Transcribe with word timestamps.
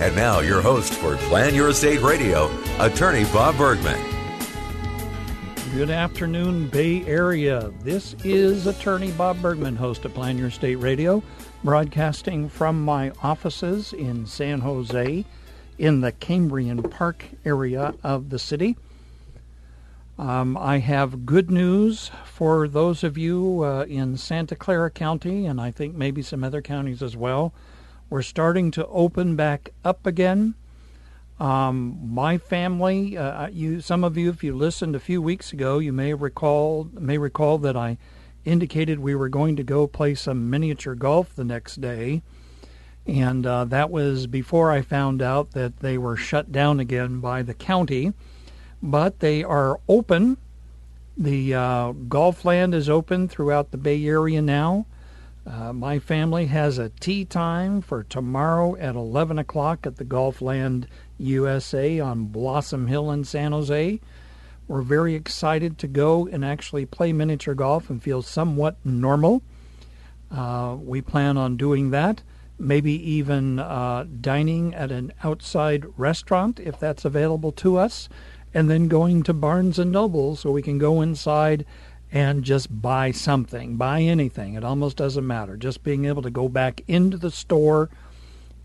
And 0.00 0.14
now, 0.14 0.38
your 0.38 0.62
host 0.62 0.94
for 0.94 1.16
Plan 1.16 1.56
Your 1.56 1.70
Estate 1.70 2.00
Radio, 2.02 2.48
attorney 2.78 3.24
Bob 3.32 3.56
Bergman. 3.56 4.00
Good 5.74 5.90
afternoon, 5.90 6.68
Bay 6.68 7.04
Area. 7.04 7.72
This 7.82 8.14
is 8.22 8.68
attorney 8.68 9.10
Bob 9.10 9.42
Bergman, 9.42 9.74
host 9.74 10.04
of 10.04 10.14
Plan 10.14 10.38
Your 10.38 10.48
Estate 10.48 10.76
Radio, 10.76 11.20
broadcasting 11.64 12.48
from 12.48 12.84
my 12.84 13.10
offices 13.24 13.92
in 13.92 14.24
San 14.24 14.60
Jose 14.60 15.24
in 15.78 16.00
the 16.00 16.12
Cambrian 16.12 16.80
Park 16.84 17.24
area 17.44 17.92
of 18.04 18.30
the 18.30 18.38
city. 18.38 18.76
Um, 20.16 20.56
I 20.56 20.78
have 20.78 21.26
good 21.26 21.50
news 21.50 22.12
for 22.24 22.68
those 22.68 23.02
of 23.02 23.18
you 23.18 23.64
uh, 23.64 23.84
in 23.88 24.16
Santa 24.16 24.54
Clara 24.54 24.90
County, 24.90 25.44
and 25.44 25.60
I 25.60 25.72
think 25.72 25.96
maybe 25.96 26.22
some 26.22 26.44
other 26.44 26.62
counties 26.62 27.02
as 27.02 27.16
well. 27.16 27.52
We're 28.10 28.22
starting 28.22 28.70
to 28.72 28.86
open 28.86 29.36
back 29.36 29.70
up 29.84 30.06
again. 30.06 30.54
Um, 31.38 32.00
my 32.02 32.38
family, 32.38 33.16
uh, 33.16 33.48
you, 33.48 33.80
some 33.80 34.02
of 34.02 34.16
you, 34.16 34.30
if 34.30 34.42
you 34.42 34.56
listened 34.56 34.96
a 34.96 35.00
few 35.00 35.22
weeks 35.22 35.52
ago, 35.52 35.78
you 35.78 35.92
may 35.92 36.14
recall 36.14 36.88
may 36.92 37.18
recall 37.18 37.58
that 37.58 37.76
I 37.76 37.98
indicated 38.44 38.98
we 38.98 39.14
were 39.14 39.28
going 39.28 39.54
to 39.56 39.62
go 39.62 39.86
play 39.86 40.14
some 40.14 40.50
miniature 40.50 40.94
golf 40.94 41.36
the 41.36 41.44
next 41.44 41.80
day, 41.80 42.22
and 43.06 43.46
uh, 43.46 43.64
that 43.66 43.90
was 43.90 44.26
before 44.26 44.72
I 44.72 44.82
found 44.82 45.22
out 45.22 45.52
that 45.52 45.78
they 45.78 45.96
were 45.96 46.16
shut 46.16 46.50
down 46.50 46.80
again 46.80 47.20
by 47.20 47.42
the 47.42 47.54
county 47.54 48.12
but 48.82 49.20
they 49.20 49.42
are 49.42 49.80
open. 49.88 50.36
The 51.16 51.54
uh, 51.54 51.92
golf 51.92 52.44
land 52.44 52.74
is 52.74 52.88
open 52.88 53.28
throughout 53.28 53.70
the 53.70 53.76
Bay 53.76 54.04
Area 54.04 54.40
now. 54.40 54.86
Uh, 55.48 55.72
my 55.72 55.98
family 55.98 56.46
has 56.46 56.76
a 56.76 56.90
tee 56.90 57.24
time 57.24 57.80
for 57.80 58.02
tomorrow 58.02 58.76
at 58.76 58.94
11 58.94 59.38
o'clock 59.38 59.86
at 59.86 59.96
the 59.96 60.04
Golf 60.04 60.42
Land 60.42 60.86
USA 61.16 61.98
on 62.00 62.26
Blossom 62.26 62.86
Hill 62.86 63.10
in 63.10 63.24
San 63.24 63.52
Jose. 63.52 63.98
We're 64.66 64.82
very 64.82 65.14
excited 65.14 65.78
to 65.78 65.88
go 65.88 66.26
and 66.26 66.44
actually 66.44 66.84
play 66.84 67.14
miniature 67.14 67.54
golf 67.54 67.88
and 67.88 68.02
feel 68.02 68.20
somewhat 68.20 68.76
normal. 68.84 69.42
Uh, 70.30 70.76
we 70.78 71.00
plan 71.00 71.38
on 71.38 71.56
doing 71.56 71.92
that, 71.92 72.22
maybe 72.58 72.92
even 73.10 73.58
uh, 73.58 74.04
dining 74.20 74.74
at 74.74 74.90
an 74.92 75.14
outside 75.24 75.86
restaurant 75.96 76.60
if 76.60 76.78
that's 76.78 77.06
available 77.06 77.52
to 77.52 77.78
us 77.78 78.10
and 78.52 78.68
then 78.68 78.88
going 78.88 79.22
to 79.22 79.32
Barnes 79.32 79.78
and 79.78 79.92
Noble 79.92 80.36
so 80.36 80.50
we 80.50 80.62
can 80.62 80.78
go 80.78 81.00
inside 81.00 81.64
and 82.10 82.44
just 82.44 82.80
buy 82.80 83.10
something, 83.10 83.76
buy 83.76 84.00
anything. 84.00 84.54
It 84.54 84.64
almost 84.64 84.96
doesn't 84.96 85.26
matter. 85.26 85.56
Just 85.56 85.82
being 85.82 86.06
able 86.06 86.22
to 86.22 86.30
go 86.30 86.48
back 86.48 86.82
into 86.88 87.16
the 87.16 87.30
store 87.30 87.90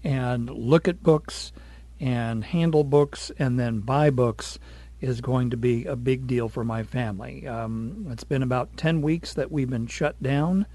and 0.04 0.50
look 0.50 0.88
at 0.88 1.04
books 1.04 1.52
and 2.00 2.44
handle 2.44 2.84
books 2.84 3.32
and 3.38 3.60
then 3.60 3.80
buy 3.80 4.10
books 4.10 4.60
is 5.02 5.20
going 5.20 5.50
to 5.50 5.58
be 5.58 5.86
a 5.86 5.96
big 5.96 6.28
deal 6.28 6.48
for 6.48 6.64
my 6.64 6.84
family. 6.84 7.46
Um, 7.48 8.08
it's 8.10 8.24
been 8.24 8.44
about 8.44 8.78
10 8.78 9.02
weeks 9.02 9.34
that 9.34 9.52
we've 9.52 9.70
been 9.70 9.88
shut 9.88 10.22
down. 10.24 10.66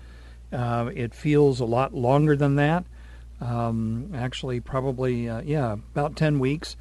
Uh, 0.52 0.90
it 0.94 1.14
feels 1.14 1.60
a 1.60 1.64
lot 1.64 1.94
longer 1.94 2.36
than 2.36 2.56
that. 2.56 2.84
Um, 3.40 4.10
actually, 4.14 4.60
probably, 4.60 5.28
uh, 5.28 5.40
yeah, 5.42 5.72
about 5.72 6.16
10 6.16 6.38
weeks 6.38 6.76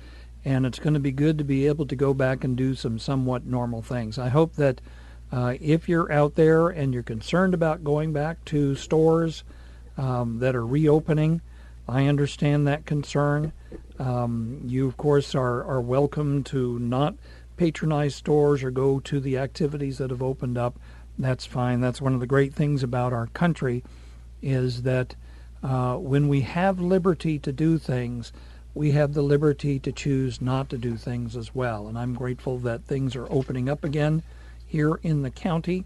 and 0.47 0.65
it's 0.65 0.79
going 0.79 0.93
to 0.93 0.99
be 0.99 1.11
good 1.11 1.37
to 1.37 1.43
be 1.43 1.67
able 1.67 1.85
to 1.85 1.95
go 1.95 2.13
back 2.13 2.45
and 2.45 2.55
do 2.55 2.73
some 2.73 2.97
somewhat 2.97 3.45
normal 3.45 3.81
things. 3.81 4.17
I 4.17 4.29
hope 4.29 4.55
that 4.55 4.79
uh, 5.31 5.55
if 5.59 5.89
you're 5.89 6.11
out 6.11 6.35
there 6.35 6.69
and 6.69 6.93
you're 6.93 7.03
concerned 7.03 7.53
about 7.53 7.83
going 7.83 8.13
back 8.13 8.43
to 8.45 8.75
stores 8.75 9.43
um, 9.97 10.39
that 10.39 10.55
are 10.55 10.65
reopening, 10.65 11.41
I 11.88 12.05
understand 12.05 12.67
that 12.67 12.85
concern. 12.85 13.51
Um, 13.99 14.61
you, 14.66 14.87
of 14.87 14.97
course, 14.97 15.35
are, 15.35 15.63
are 15.63 15.81
welcome 15.81 16.43
to 16.45 16.79
not 16.79 17.16
patronize 17.57 18.16
stores 18.16 18.63
or 18.63 18.71
go 18.71 18.99
to 19.01 19.19
the 19.19 19.37
activities 19.37 19.97
that 19.97 20.11
have 20.11 20.21
opened 20.21 20.57
up. 20.57 20.79
That's 21.17 21.45
fine. 21.45 21.81
That's 21.81 22.01
one 22.01 22.13
of 22.13 22.19
the 22.19 22.27
great 22.27 22.53
things 22.53 22.83
about 22.83 23.11
our 23.11 23.27
country 23.27 23.83
is 24.41 24.83
that 24.83 25.16
uh, 25.63 25.95
when 25.95 26.27
we 26.27 26.41
have 26.41 26.79
liberty 26.79 27.39
to 27.39 27.51
do 27.51 27.77
things, 27.77 28.31
we 28.75 28.91
have 28.91 29.13
the 29.13 29.23
liberty 29.23 29.79
to 29.79 29.91
choose 29.91 30.39
not 30.39 30.69
to 30.69 30.77
do 30.77 30.95
things 30.95 31.35
as 31.35 31.55
well. 31.55 31.87
And 31.87 31.97
I'm 31.97 32.13
grateful 32.13 32.59
that 32.59 32.83
things 32.83 33.16
are 33.16 33.31
opening 33.31 33.67
up 33.67 33.83
again 33.83 34.21
here 34.67 34.95
in 35.01 35.23
the 35.23 35.31
county. 35.31 35.85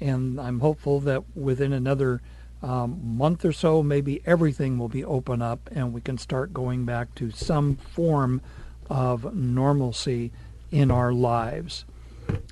And 0.00 0.40
I'm 0.40 0.60
hopeful 0.60 1.00
that 1.00 1.36
within 1.36 1.72
another 1.72 2.20
um, 2.62 3.16
month 3.16 3.44
or 3.44 3.52
so, 3.52 3.82
maybe 3.82 4.20
everything 4.26 4.78
will 4.78 4.88
be 4.88 5.04
open 5.04 5.40
up 5.40 5.70
and 5.72 5.92
we 5.92 6.00
can 6.00 6.18
start 6.18 6.52
going 6.52 6.84
back 6.84 7.14
to 7.16 7.30
some 7.30 7.76
form 7.76 8.42
of 8.90 9.34
normalcy 9.34 10.32
in 10.70 10.90
our 10.90 11.12
lives. 11.12 11.84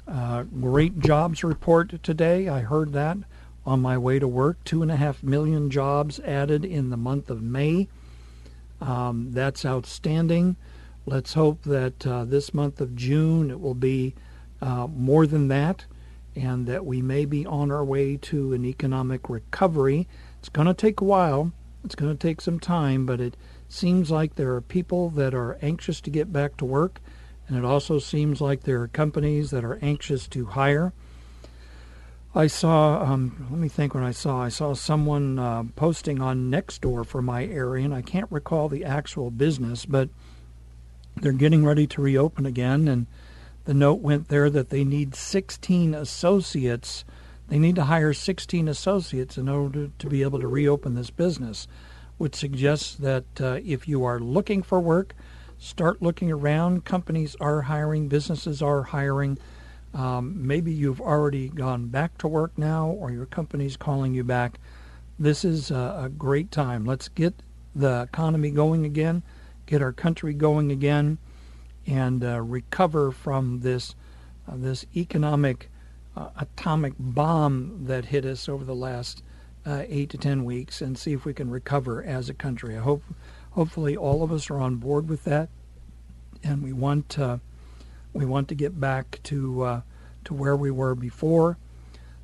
Uh, 0.07 0.45
great 0.45 0.99
jobs 0.99 1.45
report 1.45 2.03
today. 2.03 2.49
I 2.49 2.61
heard 2.61 2.93
that 2.93 3.19
on 3.67 3.81
my 3.81 3.99
way 3.99 4.19
to 4.19 4.27
work. 4.27 4.63
Two 4.65 4.83
and 4.83 4.91
a 4.91 4.97
half 4.97 5.23
million 5.23 5.71
jobs 5.71 6.21
added 6.21 6.65
in 6.65 6.91
the 6.91 6.97
month 6.97 7.29
of 7.29 7.43
May. 7.43 7.89
Um, 8.81 9.33
that's 9.33 9.67
outstanding. 9.67 10.57
Let's 11.05 11.35
hope 11.35 11.63
that 11.65 12.07
uh, 12.07 12.25
this 12.25 12.55
month 12.55 12.81
of 12.81 12.97
June 12.97 13.51
it 13.51 13.61
will 13.61 13.75
be 13.75 14.15
uh, 14.61 14.87
more 14.87 15.27
than 15.27 15.49
that 15.49 15.85
and 16.37 16.67
that 16.67 16.87
we 16.87 17.03
may 17.03 17.25
be 17.25 17.45
on 17.47 17.71
our 17.71 17.85
way 17.85 18.17
to 18.17 18.53
an 18.53 18.65
economic 18.65 19.29
recovery. 19.29 20.07
It's 20.39 20.49
going 20.49 20.69
to 20.69 20.75
take 20.75 21.01
a 21.01 21.05
while, 21.05 21.53
it's 21.85 21.95
going 21.95 22.17
to 22.17 22.27
take 22.27 22.41
some 22.41 22.61
time, 22.61 23.07
but 23.07 23.21
it 23.21 23.37
seems 23.69 24.11
like 24.11 24.35
there 24.35 24.55
are 24.55 24.61
people 24.61 25.11
that 25.11 25.35
are 25.35 25.59
anxious 25.63 26.01
to 26.03 26.11
get 26.11 26.33
back 26.33 26.57
to 26.59 26.65
work, 26.65 27.01
and 27.49 27.59
it 27.59 27.65
also 27.65 27.99
seems 27.99 28.41
like 28.41 28.63
there 28.63 28.81
are 28.83 28.89
companies 28.89 29.51
that 29.51 29.65
are 29.65 29.79
anxious 29.83 30.29
to 30.29 30.47
hire. 30.47 30.93
I 32.35 32.47
saw, 32.47 33.03
um, 33.03 33.49
let 33.51 33.59
me 33.59 33.69
think 33.69 33.95
what 33.95 34.05
I 34.05 34.13
saw. 34.13 34.43
I 34.43 34.49
saw 34.49 34.75
someone 34.75 35.39
uh, 35.39 35.65
posting 35.75 36.21
on 36.21 36.51
Nextdoor 36.51 37.05
for 37.05 37.23
my 37.23 37.47
area, 37.47 37.85
and 37.85 37.95
I 37.95 38.03
can't 38.03 38.31
recall 38.31 38.69
the 38.69 38.85
actual 38.85 39.31
business, 39.31 39.87
but 39.87 40.09
they're 41.17 41.33
getting 41.33 41.65
ready 41.65 41.87
to 41.89 42.03
reopen 42.03 42.47
again. 42.47 42.87
And 42.87 43.07
the 43.69 43.75
note 43.75 44.01
went 44.01 44.29
there 44.29 44.49
that 44.49 44.71
they 44.71 44.83
need 44.83 45.15
16 45.15 45.95
associates. 45.95 47.05
They 47.49 47.59
need 47.59 47.75
to 47.75 47.85
hire 47.85 48.15
16 48.15 48.67
associates 48.67 49.37
in 49.37 49.47
order 49.47 49.91
to 49.99 50.07
be 50.09 50.23
able 50.23 50.41
to 50.41 50.49
reopen 50.49 50.95
this 50.95 51.11
business, 51.11 51.69
which 52.17 52.35
suggests 52.35 52.95
that 52.95 53.27
uh, 53.39 53.59
if 53.63 53.87
you 53.87 54.05
are 54.05 54.21
looking 54.21 54.63
for 54.63 54.81
work, 54.81 55.15
start 55.59 56.01
looking 56.01 56.33
around. 56.33 56.87
Companies 56.87 57.37
are 57.41 57.61
hiring, 57.61 58.09
businesses 58.09 58.63
are 58.63 58.85
hiring 58.85 59.37
um, 59.93 60.47
maybe 60.47 60.73
you've 60.73 61.01
already 61.01 61.49
gone 61.49 61.89
back 61.89 62.17
to 62.19 62.29
work 62.29 62.57
now, 62.57 62.89
or 62.89 63.11
your 63.11 63.27
company's 63.27 63.77
calling 63.77 64.15
you 64.15 64.25
back. 64.25 64.59
This 65.19 65.45
is 65.45 65.71
a, 65.71 66.05
a 66.05 66.09
great 66.09 66.51
time. 66.51 66.87
Let's 66.87 67.09
get 67.09 67.35
the 67.75 68.03
economy 68.03 68.51
going 68.51 68.85
again, 68.85 69.23
get 69.67 69.83
our 69.83 69.93
country 69.93 70.35
going 70.35 70.71
again, 70.71 71.19
and 71.89 72.23
uh, 72.23 72.41
recover 72.41 73.11
from 73.11 73.61
this 73.61 73.95
uh, 74.47 74.53
this 74.57 74.85
economic 74.95 75.71
uh, 76.17 76.29
atomic 76.37 76.93
bomb 76.99 77.87
that 77.87 78.07
hit 78.07 78.25
us 78.25 78.49
over 78.49 78.65
the 78.65 78.75
last 78.75 79.23
uh, 79.67 79.83
eight 79.89 80.11
to 80.11 80.19
ten 80.19 80.45
weeks, 80.45 80.81
and 80.83 80.99
see 80.99 81.13
if 81.13 81.25
we 81.25 81.35
can 81.35 81.51
recover 81.51 82.03
as 82.03 82.29
a 82.29 82.35
country. 82.35 82.77
I 82.77 82.81
hope, 82.81 83.03
hopefully, 83.53 83.97
all 83.97 84.23
of 84.23 84.31
us 84.31 84.51
are 84.51 84.61
on 84.61 84.77
board 84.77 85.09
with 85.09 85.25
that, 85.25 85.49
and 86.45 86.63
we 86.63 86.73
want 86.73 87.09
to 87.11 87.41
we 88.13 88.25
want 88.25 88.49
to 88.49 88.55
get 88.55 88.79
back 88.79 89.21
to 89.25 89.63
uh, 89.63 89.81
to 90.25 90.35
where 90.35 90.57
we 90.57 90.71
were 90.71 90.95
before. 90.95 91.57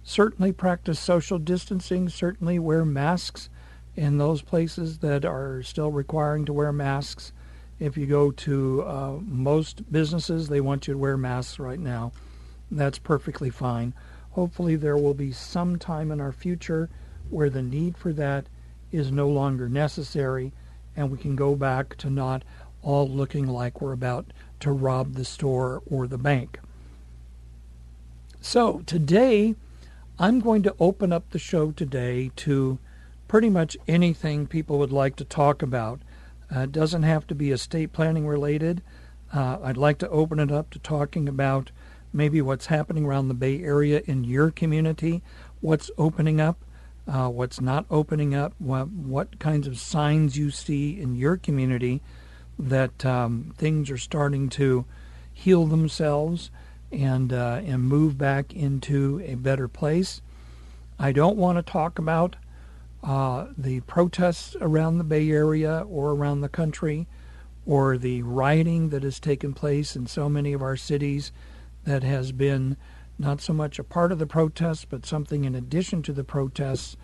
Certainly 0.02 0.52
practice 0.52 1.00
social 1.00 1.38
distancing. 1.38 2.10
Certainly 2.10 2.58
wear 2.58 2.84
masks 2.84 3.48
in 3.96 4.18
those 4.18 4.42
places 4.42 4.98
that 4.98 5.24
are 5.24 5.62
still 5.62 5.90
requiring 5.90 6.44
to 6.44 6.52
wear 6.52 6.72
masks. 6.72 7.32
If 7.78 7.96
you 7.96 8.06
go 8.06 8.30
to 8.30 8.82
uh, 8.82 9.18
most 9.22 9.90
businesses, 9.90 10.48
they 10.48 10.60
want 10.60 10.86
you 10.86 10.94
to 10.94 10.98
wear 10.98 11.16
masks 11.16 11.58
right 11.58 11.78
now. 11.78 12.12
That's 12.70 12.98
perfectly 12.98 13.50
fine. 13.50 13.94
Hopefully, 14.30 14.76
there 14.76 14.96
will 14.96 15.14
be 15.14 15.32
some 15.32 15.78
time 15.78 16.10
in 16.10 16.20
our 16.20 16.32
future 16.32 16.88
where 17.30 17.50
the 17.50 17.62
need 17.62 17.96
for 17.96 18.12
that 18.12 18.46
is 18.92 19.10
no 19.10 19.28
longer 19.28 19.68
necessary 19.68 20.52
and 20.96 21.10
we 21.10 21.18
can 21.18 21.34
go 21.34 21.54
back 21.54 21.96
to 21.96 22.10
not 22.10 22.44
all 22.82 23.08
looking 23.08 23.46
like 23.46 23.80
we're 23.80 23.92
about 23.92 24.32
to 24.60 24.70
rob 24.70 25.14
the 25.14 25.24
store 25.24 25.82
or 25.90 26.06
the 26.06 26.18
bank. 26.18 26.58
So, 28.40 28.82
today, 28.86 29.54
I'm 30.18 30.40
going 30.40 30.62
to 30.64 30.76
open 30.78 31.12
up 31.12 31.30
the 31.30 31.38
show 31.38 31.72
today 31.72 32.30
to 32.36 32.78
pretty 33.26 33.48
much 33.48 33.76
anything 33.88 34.46
people 34.46 34.78
would 34.78 34.92
like 34.92 35.16
to 35.16 35.24
talk 35.24 35.62
about. 35.62 36.00
Uh, 36.54 36.60
it 36.60 36.72
doesn't 36.72 37.02
have 37.02 37.26
to 37.26 37.34
be 37.34 37.50
estate 37.50 37.92
planning 37.92 38.26
related. 38.26 38.82
Uh, 39.32 39.58
I'd 39.62 39.76
like 39.76 39.98
to 39.98 40.08
open 40.08 40.38
it 40.38 40.52
up 40.52 40.70
to 40.70 40.78
talking 40.78 41.28
about 41.28 41.70
maybe 42.12 42.40
what's 42.40 42.66
happening 42.66 43.04
around 43.04 43.28
the 43.28 43.34
Bay 43.34 43.62
Area 43.62 44.02
in 44.06 44.24
your 44.24 44.50
community, 44.50 45.22
what's 45.60 45.90
opening 45.98 46.40
up, 46.40 46.58
uh, 47.08 47.28
what's 47.28 47.60
not 47.60 47.84
opening 47.90 48.34
up, 48.34 48.54
what, 48.58 48.88
what, 48.88 49.38
kinds 49.38 49.66
of 49.66 49.78
signs 49.78 50.36
you 50.36 50.50
see 50.50 50.98
in 51.00 51.16
your 51.16 51.36
community 51.36 52.00
that 52.58 53.04
um, 53.04 53.52
things 53.58 53.90
are 53.90 53.98
starting 53.98 54.48
to 54.48 54.84
heal 55.32 55.66
themselves 55.66 56.50
and 56.92 57.32
uh, 57.32 57.60
and 57.64 57.82
move 57.82 58.16
back 58.16 58.54
into 58.54 59.20
a 59.24 59.34
better 59.34 59.66
place. 59.66 60.22
I 60.98 61.10
don't 61.10 61.36
want 61.36 61.58
to 61.58 61.62
talk 61.62 61.98
about 61.98 62.36
uh, 63.04 63.48
the 63.56 63.80
protests 63.80 64.56
around 64.60 64.98
the 64.98 65.04
Bay 65.04 65.30
Area 65.30 65.84
or 65.88 66.12
around 66.12 66.40
the 66.40 66.48
country, 66.48 67.06
or 67.66 67.96
the 67.96 68.22
rioting 68.22 68.88
that 68.88 69.02
has 69.02 69.20
taken 69.20 69.52
place 69.52 69.94
in 69.94 70.06
so 70.06 70.28
many 70.28 70.52
of 70.52 70.62
our 70.62 70.76
cities 70.76 71.30
that 71.84 72.02
has 72.02 72.32
been 72.32 72.76
not 73.18 73.40
so 73.40 73.52
much 73.52 73.78
a 73.78 73.84
part 73.84 74.10
of 74.10 74.18
the 74.18 74.26
protests, 74.26 74.84
but 74.84 75.06
something 75.06 75.44
in 75.44 75.54
addition 75.54 76.02
to 76.02 76.12
the 76.12 76.24
protests, 76.24 76.96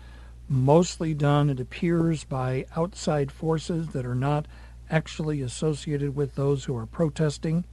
mostly 0.49 1.13
done, 1.13 1.49
it 1.49 1.59
appears, 1.59 2.23
by 2.23 2.65
outside 2.75 3.31
forces 3.31 3.89
that 3.89 4.05
are 4.05 4.15
not 4.15 4.45
actually 4.89 5.41
associated 5.41 6.15
with 6.15 6.35
those 6.35 6.65
who 6.65 6.75
are 6.75 6.85
protesting. 6.85 7.63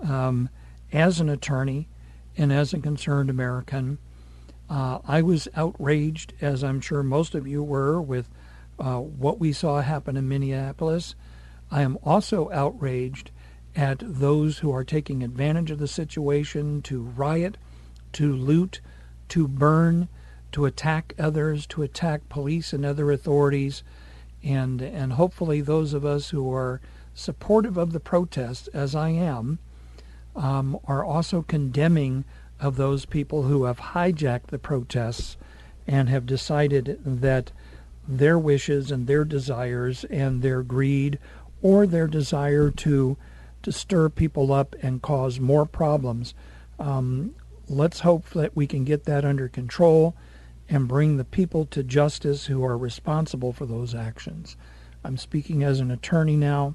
Um, 0.00 0.48
as 0.92 1.20
an 1.20 1.28
attorney 1.28 1.88
and 2.36 2.52
as 2.52 2.72
a 2.72 2.78
concerned 2.78 3.30
American, 3.30 3.98
uh, 4.70 5.00
I 5.06 5.20
was 5.20 5.48
outraged, 5.56 6.32
as 6.40 6.62
I'm 6.62 6.80
sure 6.80 7.02
most 7.02 7.34
of 7.34 7.46
you 7.46 7.62
were, 7.62 8.00
with 8.00 8.28
uh, 8.78 9.00
what 9.00 9.40
we 9.40 9.52
saw 9.52 9.80
happen 9.80 10.16
in 10.16 10.28
Minneapolis. 10.28 11.16
I 11.72 11.82
am 11.82 11.98
also 12.04 12.50
outraged 12.52 13.32
at 13.74 13.98
those 14.00 14.58
who 14.58 14.72
are 14.72 14.84
taking 14.84 15.22
advantage 15.22 15.72
of 15.72 15.80
the 15.80 15.88
situation 15.88 16.82
to 16.82 17.02
riot, 17.02 17.56
to 18.12 18.32
loot, 18.32 18.80
to 19.30 19.48
burn, 19.48 20.08
to 20.52 20.64
attack 20.66 21.14
others, 21.18 21.66
to 21.66 21.82
attack 21.82 22.28
police 22.28 22.72
and 22.72 22.84
other 22.84 23.10
authorities, 23.10 23.82
and 24.42 24.80
and 24.80 25.14
hopefully 25.14 25.60
those 25.60 25.92
of 25.94 26.04
us 26.04 26.30
who 26.30 26.52
are 26.52 26.80
supportive 27.12 27.76
of 27.76 27.92
the 27.92 28.00
protests, 28.00 28.68
as 28.68 28.94
I 28.94 29.10
am, 29.10 29.58
um, 30.34 30.78
are 30.86 31.04
also 31.04 31.42
condemning 31.42 32.24
of 32.60 32.76
those 32.76 33.06
people 33.06 33.44
who 33.44 33.64
have 33.64 33.78
hijacked 33.78 34.48
the 34.48 34.58
protests 34.58 35.36
and 35.86 36.08
have 36.08 36.26
decided 36.26 37.00
that 37.04 37.52
their 38.06 38.38
wishes 38.38 38.90
and 38.90 39.06
their 39.06 39.24
desires 39.24 40.04
and 40.04 40.42
their 40.42 40.62
greed 40.62 41.18
or 41.62 41.86
their 41.86 42.06
desire 42.06 42.70
to 42.70 43.16
to 43.62 43.70
stir 43.70 44.08
people 44.08 44.52
up 44.52 44.74
and 44.80 45.02
cause 45.02 45.38
more 45.38 45.66
problems. 45.66 46.32
Um, 46.78 47.34
let's 47.68 48.00
hope 48.00 48.30
that 48.30 48.56
we 48.56 48.66
can 48.66 48.84
get 48.84 49.04
that 49.04 49.22
under 49.22 49.48
control 49.48 50.16
and 50.66 50.88
bring 50.88 51.18
the 51.18 51.24
people 51.24 51.66
to 51.66 51.82
justice 51.82 52.46
who 52.46 52.64
are 52.64 52.78
responsible 52.78 53.52
for 53.52 53.66
those 53.66 53.94
actions. 53.94 54.56
I'm 55.04 55.18
speaking 55.18 55.62
as 55.62 55.80
an 55.80 55.90
attorney 55.90 56.36
now, 56.36 56.74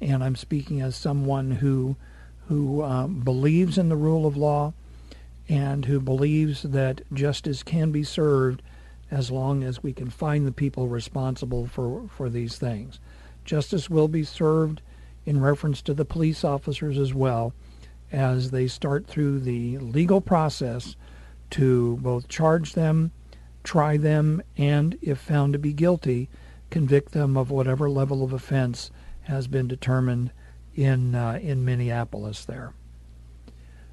and 0.00 0.24
I'm 0.24 0.34
speaking 0.34 0.80
as 0.80 0.96
someone 0.96 1.52
who 1.52 1.96
who 2.48 2.82
um, 2.82 3.20
believes 3.20 3.76
in 3.76 3.88
the 3.88 3.96
rule 3.96 4.26
of 4.26 4.36
law 4.36 4.72
and 5.48 5.84
who 5.84 6.00
believes 6.00 6.62
that 6.62 7.00
justice 7.12 7.62
can 7.62 7.92
be 7.92 8.02
served 8.02 8.62
as 9.10 9.30
long 9.30 9.62
as 9.62 9.82
we 9.82 9.92
can 9.92 10.10
find 10.10 10.46
the 10.46 10.52
people 10.52 10.88
responsible 10.88 11.66
for, 11.66 12.08
for 12.08 12.28
these 12.28 12.58
things. 12.58 12.98
Justice 13.44 13.88
will 13.88 14.08
be 14.08 14.24
served 14.24 14.82
in 15.24 15.40
reference 15.40 15.80
to 15.82 15.94
the 15.94 16.04
police 16.04 16.44
officers 16.44 16.98
as 16.98 17.14
well 17.14 17.52
as 18.10 18.50
they 18.50 18.66
start 18.66 19.06
through 19.06 19.40
the 19.40 19.78
legal 19.78 20.20
process 20.20 20.96
to 21.50 21.96
both 21.98 22.28
charge 22.28 22.72
them, 22.72 23.12
try 23.62 23.96
them, 23.96 24.42
and, 24.56 24.98
if 25.02 25.18
found 25.18 25.52
to 25.52 25.58
be 25.58 25.72
guilty, 25.72 26.28
convict 26.70 27.12
them 27.12 27.36
of 27.36 27.50
whatever 27.50 27.88
level 27.88 28.22
of 28.22 28.32
offense 28.32 28.90
has 29.22 29.46
been 29.46 29.68
determined 29.68 30.32
in 30.74 31.14
uh, 31.14 31.38
in 31.42 31.64
Minneapolis 31.64 32.44
there. 32.44 32.72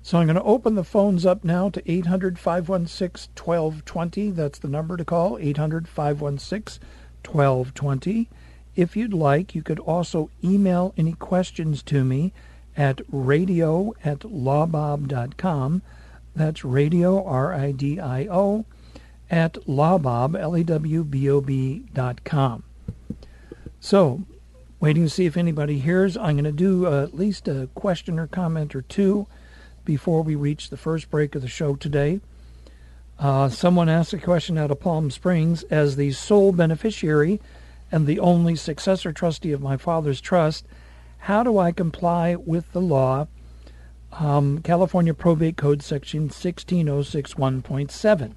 So 0.05 0.17
I'm 0.17 0.27
going 0.27 0.35
to 0.35 0.44
open 0.44 0.75
the 0.75 0.83
phones 0.83 1.25
up 1.25 1.45
now 1.45 1.69
to 1.69 1.91
800 1.91 2.38
516 2.38 3.31
1220. 3.41 4.31
That's 4.31 4.59
the 4.59 4.67
number 4.67 4.97
to 4.97 5.05
call 5.05 5.38
800 5.39 5.88
516 5.88 6.85
1220. 7.25 8.27
If 8.75 8.97
you'd 8.97 9.13
like, 9.13 9.55
you 9.55 9.63
could 9.63 9.79
also 9.79 10.29
email 10.44 10.94
any 10.97 11.13
questions 11.13 11.81
to 11.83 12.03
me 12.03 12.33
at 12.75 13.00
radio 13.09 13.94
at 14.03 14.19
lawbob.com. 14.19 15.81
That's 16.35 16.65
radio, 16.65 17.23
R 17.23 17.53
I 17.53 17.71
D 17.71 17.97
I 18.01 18.27
O, 18.27 18.65
at 19.31 19.53
lawbob, 19.65 20.38
L 20.38 20.53
A 20.53 20.65
W 20.65 21.03
B 21.05 21.29
O 21.29 21.39
B 21.39 21.85
dot 21.94 22.25
com. 22.25 22.63
So, 23.79 24.23
waiting 24.81 25.03
to 25.03 25.09
see 25.09 25.27
if 25.27 25.38
anybody 25.38 25.79
hears. 25.79 26.17
I'm 26.17 26.35
going 26.35 26.44
to 26.44 26.51
do 26.51 26.88
uh, 26.88 27.03
at 27.03 27.15
least 27.15 27.47
a 27.47 27.69
question 27.73 28.19
or 28.19 28.27
comment 28.27 28.75
or 28.75 28.81
two 28.81 29.27
before 29.85 30.21
we 30.21 30.35
reach 30.35 30.69
the 30.69 30.77
first 30.77 31.09
break 31.09 31.35
of 31.35 31.41
the 31.41 31.47
show 31.47 31.75
today. 31.75 32.19
Uh, 33.19 33.49
someone 33.49 33.89
asked 33.89 34.13
a 34.13 34.17
question 34.17 34.57
out 34.57 34.71
of 34.71 34.79
Palm 34.79 35.11
Springs 35.11 35.63
as 35.63 35.95
the 35.95 36.11
sole 36.11 36.51
beneficiary 36.51 37.39
and 37.91 38.07
the 38.07 38.19
only 38.19 38.55
successor 38.55 39.13
trustee 39.13 39.51
of 39.51 39.61
my 39.61 39.77
father's 39.77 40.19
trust. 40.19 40.65
How 41.19 41.43
do 41.43 41.57
I 41.57 41.71
comply 41.71 42.35
with 42.35 42.71
the 42.71 42.81
law, 42.81 43.27
um, 44.11 44.61
California 44.61 45.13
Probate 45.13 45.57
Code 45.57 45.83
Section 45.83 46.29
16061.7? 46.29 48.33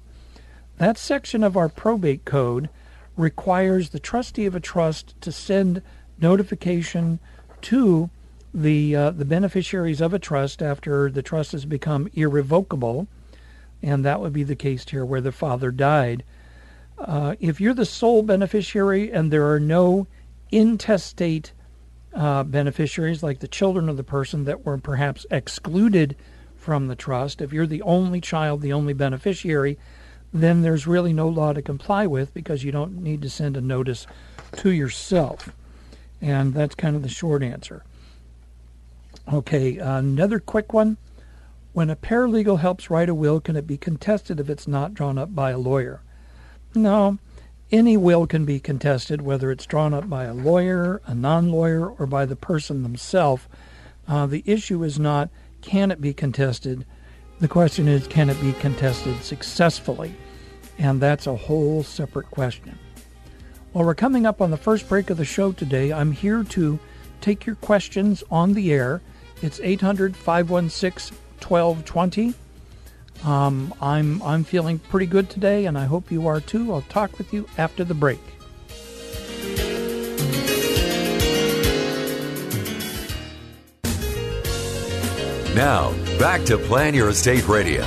That 0.77 0.97
section 0.97 1.43
of 1.43 1.57
our 1.57 1.69
probate 1.69 2.23
code 2.23 2.69
requires 3.17 3.89
the 3.89 3.99
trustee 3.99 4.45
of 4.45 4.55
a 4.55 4.59
trust 4.59 5.19
to 5.21 5.31
send 5.31 5.81
notification 6.19 7.19
to 7.61 8.09
the 8.57 8.95
uh, 8.95 9.11
the 9.11 9.23
beneficiaries 9.23 10.01
of 10.01 10.15
a 10.15 10.19
trust 10.19 10.63
after 10.63 11.11
the 11.11 11.21
trust 11.21 11.51
has 11.51 11.65
become 11.65 12.09
irrevocable, 12.15 13.07
and 13.83 14.03
that 14.03 14.19
would 14.19 14.33
be 14.33 14.43
the 14.43 14.55
case 14.55 14.83
here 14.89 15.05
where 15.05 15.21
the 15.21 15.31
father 15.31 15.69
died. 15.69 16.23
Uh, 16.97 17.35
if 17.39 17.61
you're 17.61 17.75
the 17.75 17.85
sole 17.85 18.23
beneficiary 18.23 19.11
and 19.11 19.31
there 19.31 19.47
are 19.51 19.59
no 19.59 20.07
intestate 20.51 21.51
uh, 22.15 22.43
beneficiaries, 22.43 23.21
like 23.21 23.39
the 23.39 23.47
children 23.47 23.87
of 23.87 23.97
the 23.97 24.03
person 24.03 24.45
that 24.45 24.65
were 24.65 24.79
perhaps 24.79 25.27
excluded 25.29 26.15
from 26.55 26.87
the 26.87 26.95
trust, 26.95 27.41
if 27.41 27.53
you're 27.53 27.67
the 27.67 27.83
only 27.83 28.19
child, 28.19 28.61
the 28.61 28.73
only 28.73 28.93
beneficiary, 28.93 29.77
then 30.33 30.63
there's 30.63 30.87
really 30.87 31.13
no 31.13 31.29
law 31.29 31.53
to 31.53 31.61
comply 31.61 32.07
with 32.07 32.33
because 32.33 32.63
you 32.63 32.71
don't 32.71 33.03
need 33.03 33.21
to 33.21 33.29
send 33.29 33.55
a 33.55 33.61
notice 33.61 34.07
to 34.55 34.71
yourself. 34.71 35.53
And 36.19 36.55
that's 36.55 36.73
kind 36.73 36.95
of 36.95 37.03
the 37.03 37.09
short 37.09 37.43
answer. 37.43 37.83
Okay, 39.31 39.77
another 39.77 40.39
quick 40.39 40.73
one. 40.73 40.97
When 41.73 41.89
a 41.89 41.95
paralegal 41.95 42.59
helps 42.59 42.89
write 42.89 43.09
a 43.09 43.13
will, 43.13 43.39
can 43.41 43.55
it 43.55 43.67
be 43.67 43.77
contested 43.77 44.39
if 44.39 44.49
it's 44.49 44.67
not 44.67 44.93
drawn 44.93 45.17
up 45.17 45.35
by 45.35 45.51
a 45.51 45.57
lawyer? 45.57 46.01
No. 46.73 47.17
Any 47.69 47.97
will 47.97 48.25
can 48.25 48.45
be 48.45 48.61
contested, 48.61 49.21
whether 49.21 49.51
it's 49.51 49.65
drawn 49.65 49.93
up 49.93 50.09
by 50.09 50.23
a 50.23 50.33
lawyer, 50.33 51.01
a 51.05 51.13
non 51.13 51.51
lawyer, 51.51 51.89
or 51.89 52.05
by 52.05 52.25
the 52.25 52.37
person 52.37 52.83
themselves. 52.83 53.43
Uh, 54.07 54.25
the 54.25 54.43
issue 54.45 54.83
is 54.83 54.97
not 54.97 55.29
can 55.61 55.91
it 55.91 55.99
be 55.99 56.13
contested. 56.13 56.85
The 57.39 57.49
question 57.49 57.89
is 57.89 58.07
can 58.07 58.29
it 58.29 58.39
be 58.39 58.53
contested 58.53 59.21
successfully? 59.21 60.15
And 60.77 61.01
that's 61.01 61.27
a 61.27 61.35
whole 61.35 61.83
separate 61.83 62.31
question. 62.31 62.79
Well, 63.73 63.83
we're 63.83 63.95
coming 63.95 64.25
up 64.25 64.41
on 64.41 64.51
the 64.51 64.57
first 64.57 64.87
break 64.87 65.09
of 65.09 65.17
the 65.17 65.25
show 65.25 65.51
today. 65.51 65.91
I'm 65.91 66.13
here 66.13 66.43
to 66.43 66.79
take 67.19 67.45
your 67.45 67.55
questions 67.57 68.23
on 68.31 68.53
the 68.53 68.71
air. 68.71 69.01
It's 69.41 69.59
800 69.59 70.15
516 70.15 71.17
1220. 71.39 72.33
Um, 73.23 73.73
I'm, 73.81 74.21
I'm 74.21 74.43
feeling 74.43 74.79
pretty 74.79 75.05
good 75.05 75.29
today, 75.29 75.65
and 75.65 75.77
I 75.77 75.85
hope 75.85 76.11
you 76.11 76.27
are 76.27 76.39
too. 76.39 76.73
I'll 76.73 76.81
talk 76.83 77.17
with 77.17 77.33
you 77.33 77.47
after 77.57 77.83
the 77.83 77.93
break. 77.93 78.19
Now, 85.55 85.91
back 86.19 86.43
to 86.45 86.57
Plan 86.59 86.93
Your 86.93 87.09
Estate 87.09 87.47
Radio. 87.47 87.83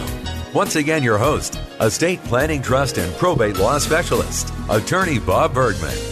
Once 0.52 0.74
again, 0.74 1.04
your 1.04 1.18
host, 1.18 1.60
estate 1.80 2.22
planning 2.24 2.60
trust 2.60 2.98
and 2.98 3.14
probate 3.14 3.58
law 3.58 3.78
specialist, 3.78 4.52
attorney 4.68 5.20
Bob 5.20 5.54
Bergman. 5.54 6.09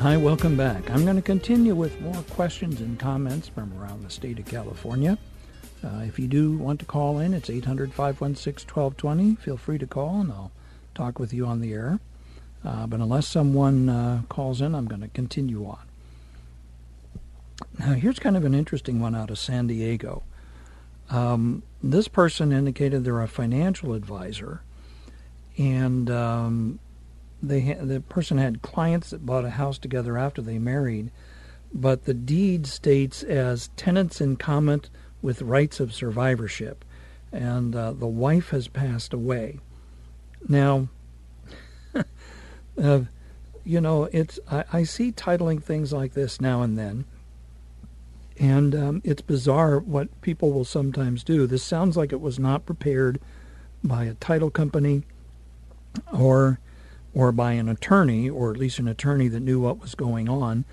Hi, 0.00 0.18
welcome 0.18 0.58
back. 0.58 0.90
I'm 0.90 1.04
going 1.04 1.16
to 1.16 1.22
continue 1.22 1.74
with 1.74 1.98
more 2.02 2.22
questions 2.30 2.82
and 2.82 2.98
comments 2.98 3.48
from 3.48 3.72
around 3.80 4.04
the 4.04 4.10
state 4.10 4.38
of 4.38 4.44
California. 4.44 5.16
Uh, 5.82 6.02
if 6.02 6.18
you 6.18 6.28
do 6.28 6.58
want 6.58 6.80
to 6.80 6.86
call 6.86 7.18
in, 7.18 7.32
it's 7.32 7.48
800 7.48 7.94
516 7.94 8.68
1220. 8.68 9.36
Feel 9.36 9.56
free 9.56 9.78
to 9.78 9.86
call 9.86 10.20
and 10.20 10.30
I'll 10.30 10.52
talk 10.94 11.18
with 11.18 11.32
you 11.32 11.46
on 11.46 11.62
the 11.62 11.72
air. 11.72 11.98
Uh, 12.62 12.86
but 12.86 13.00
unless 13.00 13.26
someone 13.26 13.88
uh, 13.88 14.22
calls 14.28 14.60
in, 14.60 14.74
I'm 14.74 14.86
going 14.86 15.00
to 15.00 15.08
continue 15.08 15.64
on. 15.64 15.80
Now, 17.78 17.94
here's 17.94 18.18
kind 18.18 18.36
of 18.36 18.44
an 18.44 18.54
interesting 18.54 19.00
one 19.00 19.14
out 19.14 19.30
of 19.30 19.38
San 19.38 19.66
Diego. 19.66 20.24
Um, 21.08 21.62
this 21.82 22.06
person 22.06 22.52
indicated 22.52 23.02
they're 23.04 23.22
a 23.22 23.28
financial 23.28 23.94
advisor, 23.94 24.60
and 25.56 26.10
um, 26.10 26.80
they 27.48 27.60
ha- 27.60 27.84
the 27.84 28.00
person 28.00 28.38
had 28.38 28.62
clients 28.62 29.10
that 29.10 29.26
bought 29.26 29.44
a 29.44 29.50
house 29.50 29.78
together 29.78 30.16
after 30.18 30.42
they 30.42 30.58
married, 30.58 31.10
but 31.72 32.04
the 32.04 32.14
deed 32.14 32.66
states 32.66 33.22
as 33.22 33.68
tenants 33.76 34.20
in 34.20 34.36
common 34.36 34.82
with 35.22 35.42
rights 35.42 35.80
of 35.80 35.92
survivorship, 35.92 36.84
and 37.32 37.74
uh, 37.74 37.92
the 37.92 38.06
wife 38.06 38.50
has 38.50 38.68
passed 38.68 39.12
away. 39.12 39.58
Now, 40.48 40.88
uh, 42.82 43.00
you 43.64 43.80
know, 43.80 44.04
it's 44.12 44.38
I, 44.50 44.64
I, 44.72 44.82
see 44.84 45.10
titling 45.10 45.62
things 45.62 45.92
like 45.92 46.14
this 46.14 46.40
now 46.40 46.62
and 46.62 46.78
then, 46.78 47.04
and 48.38 48.74
um, 48.74 49.02
it's 49.04 49.22
bizarre 49.22 49.78
what 49.80 50.20
people 50.20 50.52
will 50.52 50.64
sometimes 50.64 51.24
do. 51.24 51.46
This 51.46 51.64
sounds 51.64 51.96
like 51.96 52.12
it 52.12 52.20
was 52.20 52.38
not 52.38 52.66
prepared 52.66 53.20
by 53.82 54.04
a 54.04 54.14
title 54.14 54.50
company, 54.50 55.02
or 56.12 56.60
or 57.16 57.32
by 57.32 57.52
an 57.52 57.66
attorney, 57.66 58.28
or 58.28 58.50
at 58.50 58.58
least 58.58 58.78
an 58.78 58.86
attorney 58.86 59.26
that 59.26 59.40
knew 59.40 59.58
what 59.58 59.80
was 59.80 59.94
going 59.94 60.28
on. 60.28 60.66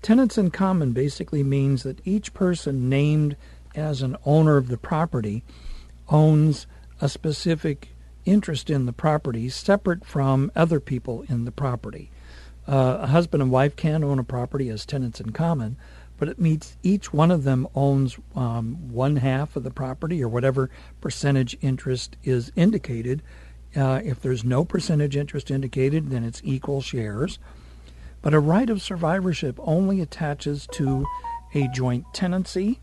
Tenants 0.00 0.38
in 0.38 0.48
common 0.48 0.92
basically 0.92 1.42
means 1.42 1.82
that 1.82 2.00
each 2.06 2.32
person 2.32 2.88
named 2.88 3.36
as 3.74 4.00
an 4.00 4.16
owner 4.24 4.56
of 4.56 4.68
the 4.68 4.78
property 4.78 5.42
owns 6.08 6.68
a 7.00 7.08
specific 7.08 7.88
interest 8.24 8.70
in 8.70 8.86
the 8.86 8.92
property 8.92 9.48
separate 9.48 10.04
from 10.04 10.52
other 10.54 10.78
people 10.78 11.24
in 11.28 11.44
the 11.44 11.50
property. 11.50 12.12
Uh, 12.68 12.98
a 13.00 13.06
husband 13.08 13.42
and 13.42 13.50
wife 13.50 13.74
can 13.74 14.04
own 14.04 14.20
a 14.20 14.24
property 14.24 14.68
as 14.68 14.86
tenants 14.86 15.20
in 15.20 15.32
common, 15.32 15.76
but 16.16 16.28
it 16.28 16.38
means 16.38 16.76
each 16.84 17.12
one 17.12 17.32
of 17.32 17.42
them 17.42 17.66
owns 17.74 18.16
um, 18.36 18.92
one 18.92 19.16
half 19.16 19.56
of 19.56 19.64
the 19.64 19.70
property 19.70 20.22
or 20.22 20.28
whatever 20.28 20.70
percentage 21.00 21.58
interest 21.60 22.16
is 22.22 22.52
indicated 22.54 23.20
uh, 23.78 24.00
if 24.04 24.20
there's 24.20 24.44
no 24.44 24.64
percentage 24.64 25.16
interest 25.16 25.50
indicated, 25.50 26.10
then 26.10 26.24
it's 26.24 26.40
equal 26.44 26.80
shares. 26.80 27.38
But 28.22 28.34
a 28.34 28.40
right 28.40 28.68
of 28.68 28.82
survivorship 28.82 29.58
only 29.60 30.00
attaches 30.00 30.66
to 30.72 31.06
a 31.54 31.68
joint 31.68 32.04
tenancy 32.12 32.80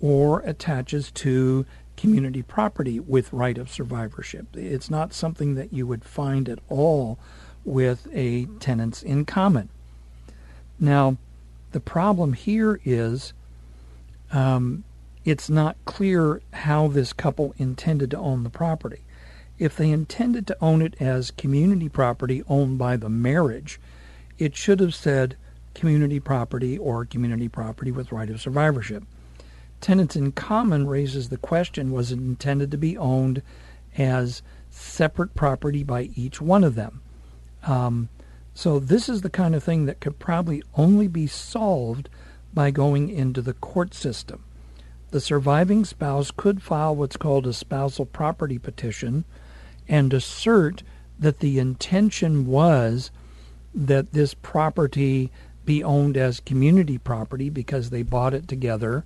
or 0.00 0.40
attaches 0.40 1.10
to 1.12 1.64
community 1.96 2.42
property 2.42 2.98
with 2.98 3.32
right 3.32 3.58
of 3.58 3.70
survivorship. 3.70 4.46
It's 4.54 4.90
not 4.90 5.12
something 5.12 5.54
that 5.54 5.72
you 5.72 5.86
would 5.86 6.04
find 6.04 6.48
at 6.48 6.58
all 6.68 7.18
with 7.64 8.08
a 8.12 8.46
tenants 8.58 9.02
in 9.02 9.24
common. 9.26 9.68
Now, 10.78 11.18
the 11.72 11.80
problem 11.80 12.32
here 12.32 12.80
is 12.84 13.32
um, 14.32 14.82
it's 15.24 15.50
not 15.50 15.76
clear 15.84 16.40
how 16.52 16.88
this 16.88 17.12
couple 17.12 17.54
intended 17.58 18.10
to 18.12 18.18
own 18.18 18.42
the 18.42 18.50
property 18.50 19.02
if 19.60 19.76
they 19.76 19.90
intended 19.90 20.46
to 20.46 20.56
own 20.62 20.80
it 20.80 20.96
as 20.98 21.30
community 21.30 21.88
property 21.88 22.42
owned 22.48 22.78
by 22.78 22.96
the 22.96 23.10
marriage, 23.10 23.78
it 24.38 24.56
should 24.56 24.80
have 24.80 24.94
said 24.94 25.36
community 25.74 26.18
property 26.18 26.78
or 26.78 27.04
community 27.04 27.46
property 27.46 27.92
with 27.92 28.10
right 28.10 28.30
of 28.30 28.40
survivorship. 28.40 29.04
Tenants 29.82 30.16
in 30.16 30.32
common 30.32 30.86
raises 30.86 31.28
the 31.28 31.36
question 31.36 31.92
was 31.92 32.10
it 32.10 32.18
intended 32.18 32.70
to 32.70 32.78
be 32.78 32.96
owned 32.96 33.42
as 33.98 34.40
separate 34.70 35.34
property 35.34 35.82
by 35.82 36.04
each 36.16 36.40
one 36.40 36.64
of 36.64 36.74
them? 36.74 37.02
Um, 37.66 38.08
so, 38.54 38.78
this 38.78 39.10
is 39.10 39.20
the 39.20 39.30
kind 39.30 39.54
of 39.54 39.62
thing 39.62 39.84
that 39.84 40.00
could 40.00 40.18
probably 40.18 40.62
only 40.74 41.06
be 41.06 41.26
solved 41.26 42.08
by 42.54 42.70
going 42.70 43.10
into 43.10 43.42
the 43.42 43.54
court 43.54 43.92
system. 43.92 44.42
The 45.10 45.20
surviving 45.20 45.84
spouse 45.84 46.30
could 46.30 46.62
file 46.62 46.96
what's 46.96 47.18
called 47.18 47.46
a 47.46 47.52
spousal 47.52 48.06
property 48.06 48.58
petition 48.58 49.26
and 49.90 50.14
assert 50.14 50.84
that 51.18 51.40
the 51.40 51.58
intention 51.58 52.46
was 52.46 53.10
that 53.74 54.12
this 54.12 54.34
property 54.34 55.30
be 55.66 55.84
owned 55.84 56.16
as 56.16 56.40
community 56.40 56.96
property 56.96 57.50
because 57.50 57.90
they 57.90 58.02
bought 58.02 58.32
it 58.32 58.48
together. 58.48 59.04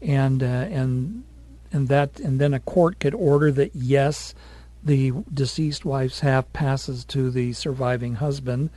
And 0.00 0.42
uh, 0.42 0.46
and 0.46 1.24
and 1.72 1.88
that 1.88 2.20
and 2.20 2.40
then 2.40 2.54
a 2.54 2.60
court 2.60 3.00
could 3.00 3.14
order 3.14 3.52
that 3.52 3.74
yes 3.74 4.34
the 4.82 5.12
deceased 5.32 5.84
wife's 5.84 6.20
half 6.20 6.50
passes 6.54 7.04
to 7.04 7.30
the 7.30 7.52
surviving 7.52 8.14
husband 8.14 8.70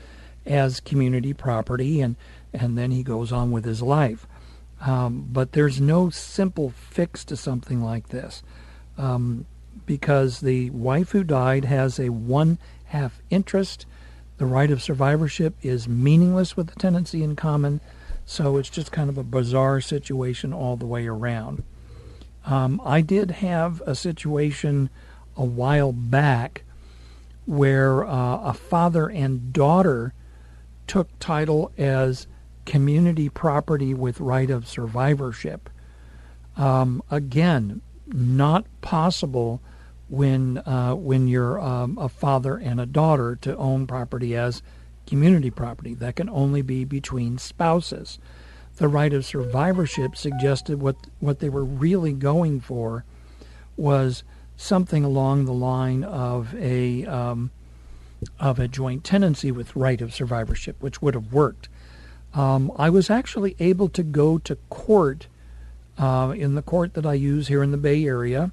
as 0.46 0.82
community 0.82 1.34
property 1.34 2.02
and 2.02 2.18
and 2.52 2.78
then 2.78 2.92
he 2.92 3.04
goes 3.04 3.32
on 3.32 3.52
with 3.52 3.64
his 3.64 3.82
life. 3.82 4.28
Um, 4.82 5.30
but 5.32 5.54
there's 5.54 5.80
no 5.80 6.10
simple 6.10 6.72
fix 6.72 7.24
to 7.26 7.38
something 7.38 7.82
like 7.82 8.10
this. 8.10 8.44
Um, 8.98 9.46
because 9.86 10.40
the 10.40 10.70
wife 10.72 11.12
who 11.12 11.24
died 11.24 11.66
has 11.66 12.00
a 12.00 12.10
one 12.10 12.58
half 12.86 13.22
interest. 13.30 13.86
The 14.38 14.46
right 14.46 14.72
of 14.72 14.82
survivorship 14.82 15.56
is 15.62 15.88
meaningless 15.88 16.58
with 16.58 16.68
the 16.68 16.80
tenancy 16.80 17.24
in 17.24 17.36
common, 17.36 17.82
so 18.26 18.58
it's 18.58 18.70
just 18.70 18.92
kind 18.92 19.10
of 19.10 19.18
a 19.18 19.24
bizarre 19.24 19.82
situation 19.82 20.54
all 20.54 20.76
the 20.76 20.86
way 20.86 21.08
around. 21.08 21.64
Um, 22.46 22.82
I 22.84 23.02
did 23.02 23.32
have 23.32 23.82
a 23.86 23.96
situation 23.96 24.90
a 25.38 25.46
while 25.46 25.92
back 25.92 26.64
where 27.46 28.06
uh, 28.06 28.38
a 28.42 28.54
father 28.54 29.10
and 29.10 29.54
daughter 29.54 30.14
took 30.88 31.08
title 31.20 31.72
as 31.78 32.28
community 32.66 33.30
property 33.30 33.94
with 33.94 34.20
right 34.20 34.50
of 34.50 34.68
survivorship. 34.68 35.70
Um, 36.56 37.02
again, 37.10 37.82
not 38.08 38.66
possible 38.82 39.62
when 40.10 40.60
uh, 40.60 40.94
when 40.94 41.28
you're 41.28 41.60
um, 41.60 41.98
a 41.98 42.10
father 42.10 42.58
and 42.58 42.80
a 42.80 42.86
daughter 42.86 43.36
to 43.38 43.56
own 43.58 43.88
property 43.88 44.36
as 44.36 44.62
community 45.08 45.50
property. 45.50 45.94
That 45.94 46.16
can 46.16 46.30
only 46.30 46.62
be 46.62 46.86
between 46.86 47.38
spouses. 47.38 48.20
The 48.78 48.88
right 48.88 49.14
of 49.14 49.26
survivorship 49.26 50.16
suggested 50.16 50.82
what 50.82 50.96
what 51.20 51.40
they 51.40 51.50
were 51.50 51.64
really 51.64 52.14
going 52.14 52.60
for 52.60 53.06
was 53.78 54.24
something 54.56 55.04
along 55.04 55.46
the 55.46 55.54
line 55.54 56.04
of 56.04 56.54
a 56.56 57.06
um, 57.06 57.52
of 58.40 58.60
a 58.60 58.68
joint 58.68 59.04
tenancy 59.04 59.52
with 59.52 59.76
right 59.76 60.02
of 60.02 60.14
survivorship, 60.14 60.76
which 60.80 61.02
would 61.02 61.14
have 61.14 61.34
worked. 61.34 61.70
Um, 62.34 62.72
I 62.78 62.90
was 62.90 63.10
actually 63.10 63.56
able 63.60 63.90
to 63.90 64.04
go 64.04 64.38
to 64.40 64.56
court 64.70 65.28
uh, 65.98 66.34
in 66.36 66.56
the 66.56 66.62
court 66.62 66.94
that 66.94 67.06
I 67.06 67.14
use 67.14 67.48
here 67.48 67.64
in 67.64 67.72
the 67.72 67.78
Bay 67.78 68.06
Area 68.06 68.52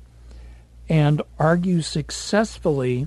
and 0.89 1.23
argue 1.39 1.83
successfully 1.83 3.07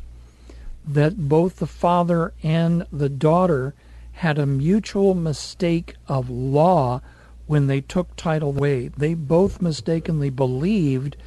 that 0.86 1.30
both 1.30 1.58
the 1.58 1.68
father 1.68 2.34
and 2.42 2.86
the 2.92 3.10
daughter 3.10 3.74
had 4.13 4.38
a 4.38 4.46
mutual 4.46 5.13
mistake 5.13 5.96
of 6.08 6.30
law 6.30 7.02
when 7.46 7.68
they 7.68 7.82
took 7.82 8.16
title 8.16 8.50
away. 8.50 8.88
They 8.90 9.13
both 9.13 9.62
mistakenly 9.62 10.30
believed 10.30 11.18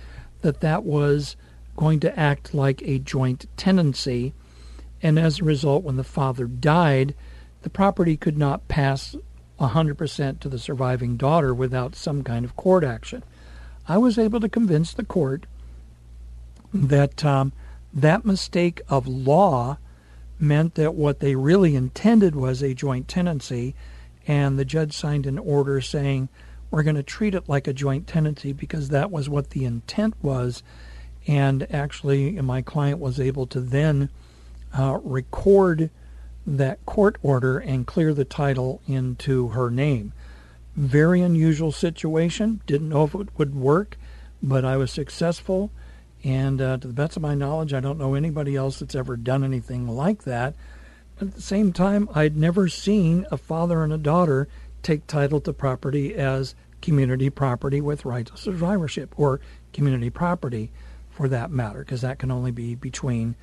that 0.42 0.60
that 0.60 0.84
was 0.84 1.36
going 1.76 2.00
to 2.00 2.18
act 2.18 2.54
like 2.54 2.82
a 2.82 2.98
joint 2.98 3.46
tenancy, 3.56 4.32
and 5.02 5.18
as 5.18 5.40
a 5.40 5.44
result, 5.44 5.84
when 5.84 5.96
the 5.96 6.04
father 6.04 6.46
died, 6.46 7.14
the 7.62 7.70
property 7.70 8.16
could 8.16 8.38
not 8.38 8.66
pass 8.68 9.14
100% 9.58 10.40
to 10.40 10.48
the 10.48 10.58
surviving 10.58 11.16
daughter 11.16 11.54
without 11.54 11.94
some 11.94 12.22
kind 12.22 12.44
of 12.44 12.56
court 12.56 12.84
action. 12.84 13.22
I 13.88 13.98
was 13.98 14.18
able 14.18 14.40
to 14.40 14.48
convince 14.48 14.92
the 14.92 15.04
court 15.04 15.46
that 16.74 17.24
um, 17.24 17.52
that 17.92 18.24
mistake 18.24 18.80
of 18.88 19.06
law 19.06 19.78
meant 20.38 20.74
that 20.74 20.94
what 20.94 21.20
they 21.20 21.34
really 21.34 21.74
intended 21.74 22.34
was 22.34 22.62
a 22.62 22.74
joint 22.74 23.08
tenancy, 23.08 23.74
and 24.26 24.58
the 24.58 24.64
judge 24.64 24.92
signed 24.92 25.26
an 25.26 25.38
order 25.38 25.80
saying 25.80 26.28
we're 26.70 26.82
going 26.82 26.96
to 26.96 27.02
treat 27.02 27.34
it 27.34 27.48
like 27.48 27.66
a 27.66 27.72
joint 27.72 28.06
tenancy 28.06 28.52
because 28.52 28.88
that 28.88 29.10
was 29.10 29.28
what 29.28 29.50
the 29.50 29.64
intent 29.64 30.14
was. 30.20 30.62
And 31.26 31.66
actually, 31.72 32.32
my 32.32 32.60
client 32.60 32.98
was 32.98 33.18
able 33.18 33.46
to 33.48 33.60
then 33.60 34.10
uh, 34.76 34.98
record 35.02 35.90
that 36.46 36.84
court 36.86 37.16
order 37.22 37.58
and 37.58 37.86
clear 37.86 38.14
the 38.14 38.24
title 38.24 38.80
into 38.86 39.48
her 39.48 39.70
name. 39.70 40.12
Very 40.76 41.20
unusual 41.20 41.72
situation. 41.72 42.60
Didn't 42.66 42.88
know 42.88 43.04
if 43.04 43.14
it 43.14 43.28
would 43.36 43.54
work, 43.54 43.96
but 44.42 44.64
I 44.64 44.76
was 44.76 44.90
successful. 44.90 45.70
And 46.22 46.60
uh, 46.60 46.78
to 46.78 46.86
the 46.86 46.94
best 46.94 47.16
of 47.16 47.22
my 47.22 47.34
knowledge, 47.34 47.72
I 47.72 47.80
don't 47.80 47.98
know 47.98 48.14
anybody 48.14 48.56
else 48.56 48.78
that's 48.78 48.94
ever 48.94 49.16
done 49.16 49.42
anything 49.42 49.88
like 49.88 50.24
that. 50.24 50.54
But 51.18 51.28
at 51.28 51.34
the 51.34 51.42
same 51.42 51.72
time, 51.72 52.08
I'd 52.14 52.36
never 52.36 52.68
seen 52.68 53.26
a 53.30 53.36
father 53.36 53.82
and 53.82 53.92
a 53.92 53.98
daughter 53.98 54.48
take 54.82 55.06
title 55.06 55.40
to 55.40 55.52
property 55.52 56.14
as 56.14 56.54
community 56.82 57.30
property 57.30 57.80
with 57.80 58.04
rights 58.04 58.30
of 58.30 58.38
survivorship, 58.38 59.18
or 59.18 59.40
community 59.72 60.10
property 60.10 60.70
for 61.10 61.26
that 61.28 61.50
matter, 61.50 61.80
because 61.80 62.02
that 62.02 62.18
can 62.18 62.30
only 62.30 62.50
be 62.50 62.74
between 62.74 63.34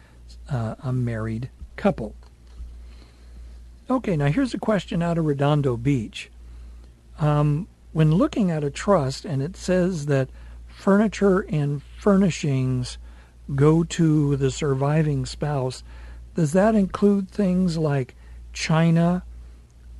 uh, 0.49 0.75
a 0.83 0.93
married 0.93 1.49
couple. 1.75 2.15
Okay, 3.89 4.15
now 4.15 4.27
here's 4.27 4.53
a 4.53 4.59
question 4.59 5.03
out 5.03 5.17
of 5.17 5.25
Redondo 5.25 5.75
Beach. 5.75 6.31
Um, 7.19 7.67
when 7.91 8.13
looking 8.13 8.49
at 8.49 8.63
a 8.63 8.69
trust 8.69 9.25
and 9.25 9.41
it 9.41 9.57
says 9.57 10.05
that 10.05 10.29
furniture 10.67 11.41
and 11.41 11.83
furnishings 11.99 12.97
go 13.55 13.83
to 13.83 14.37
the 14.37 14.51
surviving 14.51 15.25
spouse, 15.25 15.83
does 16.33 16.53
that 16.53 16.75
include 16.75 17.29
things 17.29 17.77
like 17.77 18.15
china, 18.53 19.23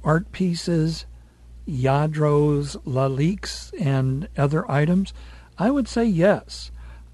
art 0.01 0.31
pieces, 0.31 1.05
Lladros, 1.67 2.77
Laliques, 2.85 3.73
and 3.79 4.29
other 4.37 4.69
items? 4.71 5.13
I 5.57 5.71
would 5.71 5.89
say 5.89 6.05
yes. 6.05 6.71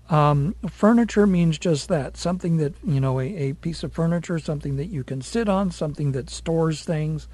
Um, 0.09 0.55
furniture 0.67 1.27
means 1.27 1.59
just 1.59 1.87
that 1.89 2.17
something 2.17 2.57
that, 2.57 2.73
you 2.83 2.99
know, 2.99 3.19
a, 3.19 3.25
a 3.25 3.53
piece 3.53 3.83
of 3.83 3.93
furniture, 3.93 4.39
something 4.39 4.75
that 4.77 4.87
you 4.87 5.03
can 5.03 5.21
sit 5.21 5.47
on, 5.47 5.69
something 5.69 6.13
that 6.13 6.31
stores 6.31 6.83
things, 6.83 7.27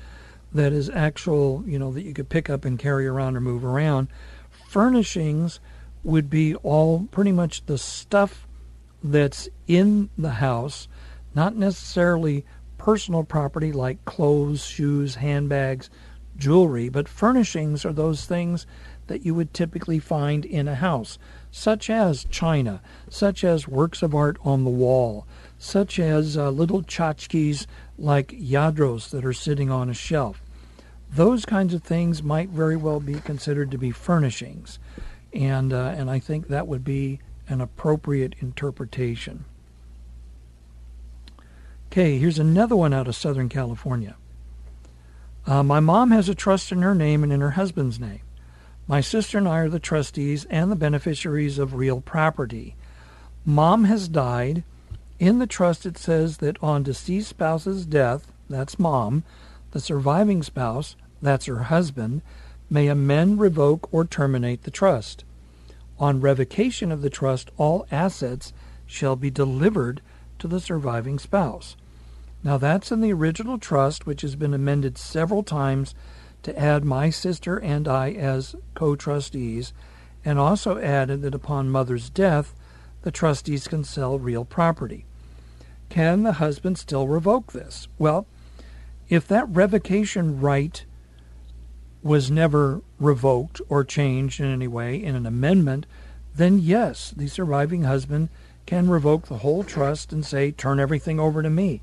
that 0.54 0.74
is 0.74 0.90
actual, 0.90 1.64
you 1.66 1.80
know, 1.80 1.92
that 1.94 2.04
you 2.04 2.14
could 2.14 2.30
pick 2.30 2.50
up 2.50 2.66
and 2.66 2.78
carry 2.78 3.08
around 3.08 3.38
or 3.38 3.42
move 3.42 3.64
around. 3.64 4.10
Furnishings 4.68 5.62
would 6.04 6.30
be 6.30 6.54
all 6.56 7.08
pretty 7.12 7.32
much 7.32 7.66
the 7.66 7.78
stuff 7.78 8.46
that's 9.02 9.48
in 9.68 10.10
the 10.18 10.32
house, 10.32 10.88
not 11.34 11.56
necessarily 11.56 12.46
personal 12.78 13.24
property 13.24 13.72
like 13.72 14.04
clothes, 14.06 14.66
shoes, 14.66 15.16
handbags, 15.16 15.90
jewelry, 16.38 16.90
but 16.90 17.08
furnishings 17.08 17.86
are 17.86 17.94
those 17.94 18.26
things 18.26 18.68
that 19.08 19.26
you 19.26 19.34
would 19.34 19.54
typically 19.54 20.00
find 20.00 20.44
in 20.46 20.68
a 20.68 20.76
house 20.76 21.18
such 21.56 21.90
as 21.90 22.26
china, 22.26 22.82
such 23.10 23.42
as 23.42 23.66
works 23.66 24.04
of 24.04 24.14
art 24.14 24.38
on 24.44 24.66
the 24.66 24.70
wall, 24.70 25.26
such 25.58 25.98
as 25.98 26.36
uh, 26.36 26.50
little 26.50 26.84
tchotchkes 26.84 27.66
like 27.98 28.28
Lladros 28.34 29.10
that 29.10 29.24
are 29.24 29.32
sitting 29.32 29.72
on 29.72 29.90
a 29.90 29.94
shelf. 29.94 30.44
Those 31.10 31.46
kinds 31.46 31.74
of 31.74 31.82
things 31.82 32.22
might 32.22 32.50
very 32.50 32.76
well 32.76 33.00
be 33.00 33.22
considered 33.22 33.72
to 33.72 33.78
be 33.78 33.92
furnishings, 33.92 34.80
and 35.32 35.72
uh, 35.72 35.96
and 35.98 36.12
I 36.12 36.20
think 36.20 36.50
that 36.50 36.68
would 36.68 36.84
be 36.84 37.20
an 37.48 37.62
appropriate 37.62 38.36
interpretation. 38.42 39.46
Okay, 41.88 42.18
here's 42.18 42.38
another 42.38 42.76
one 42.76 42.94
out 42.94 43.08
of 43.08 43.16
Southern 43.16 43.48
California. 43.48 44.18
Uh, 45.48 45.64
my 45.64 45.80
mom 45.80 46.12
has 46.12 46.28
a 46.28 46.36
trust 46.36 46.74
in 46.74 46.82
her 46.82 46.94
name 46.94 47.24
and 47.24 47.32
in 47.32 47.40
her 47.40 47.52
husband's 47.52 47.98
name. 47.98 48.25
My 48.88 49.02
sister 49.02 49.38
and 49.40 49.48
I 49.48 49.60
are 49.60 49.70
the 49.70 49.80
trustees 49.80 50.46
and 50.46 50.72
the 50.72 50.76
beneficiaries 50.76 51.58
of 51.58 51.74
real 51.74 52.02
property. 52.02 52.76
Mom 53.44 53.86
has 53.86 54.08
died. 54.08 54.64
In 55.18 55.40
the 55.40 55.48
trust, 55.48 55.86
it 55.86 55.98
says 55.98 56.38
that 56.38 56.62
on 56.62 56.84
deceased 56.84 57.30
spouse's 57.30 57.86
death, 57.86 58.32
that's 58.50 58.78
mom, 58.78 59.24
the 59.72 59.80
surviving 59.80 60.44
spouse, 60.44 60.96
that's 61.22 61.46
her 61.46 61.64
husband, 61.64 62.22
may 62.70 62.88
amend, 62.88 63.40
revoke, 63.40 63.92
or 63.92 64.06
terminate 64.06 64.64
the 64.64 64.72
trust. 64.72 65.24
On 65.98 66.22
revocation 66.22 66.92
of 66.92 67.02
the 67.02 67.10
trust, 67.10 67.50
all 67.58 67.88
assets 67.92 68.54
shall 68.86 69.16
be 69.16 69.32
delivered 69.32 70.02
to 70.38 70.48
the 70.48 70.60
surviving 70.60 71.18
spouse. 71.18 71.76
Now, 72.44 72.58
that's 72.58 72.92
in 72.92 73.02
the 73.02 73.14
original 73.14 73.58
trust, 73.58 74.06
which 74.06 74.22
has 74.22 74.36
been 74.36 74.54
amended 74.54 74.98
several 74.98 75.42
times 75.42 75.96
to 76.46 76.60
add 76.60 76.86
my 76.86 77.10
sister 77.10 77.58
and 77.58 77.88
I 77.88 78.12
as 78.12 78.56
co 78.76 78.96
trustees, 78.96 79.74
and 80.24 80.38
also 80.38 80.78
added 80.78 81.24
that 81.24 81.34
upon 81.34 81.70
mother's 81.70 82.10
death, 82.10 82.54
the 83.02 83.12
trustees 83.12 83.68
can 83.68 83.84
sell 83.84 84.20
real 84.20 84.46
property. 84.46 85.06
Can 85.90 86.22
the 86.24 86.34
husband 86.34 86.78
still 86.78 87.08
revoke 87.08 87.52
this? 87.52 87.88
Well, 87.98 88.28
if 89.10 89.28
that 89.28 89.50
revocation 89.50 90.40
right 90.40 90.86
was 92.04 92.30
never 92.30 92.82
revoked 93.00 93.60
or 93.68 93.84
changed 93.84 94.40
in 94.40 94.46
any 94.46 94.68
way 94.68 94.96
in 94.96 95.16
an 95.16 95.26
amendment, 95.26 95.88
then 96.36 96.60
yes, 96.60 97.12
the 97.16 97.28
surviving 97.28 97.84
husband 97.84 98.30
can 98.68 98.88
revoke 98.88 99.28
the 99.28 99.40
whole 99.40 99.64
trust 99.64 100.14
and 100.14 100.24
say, 100.24 100.52
"Turn 100.52 100.80
everything 100.80 101.20
over 101.20 101.42
to 101.42 101.50
me." 101.50 101.82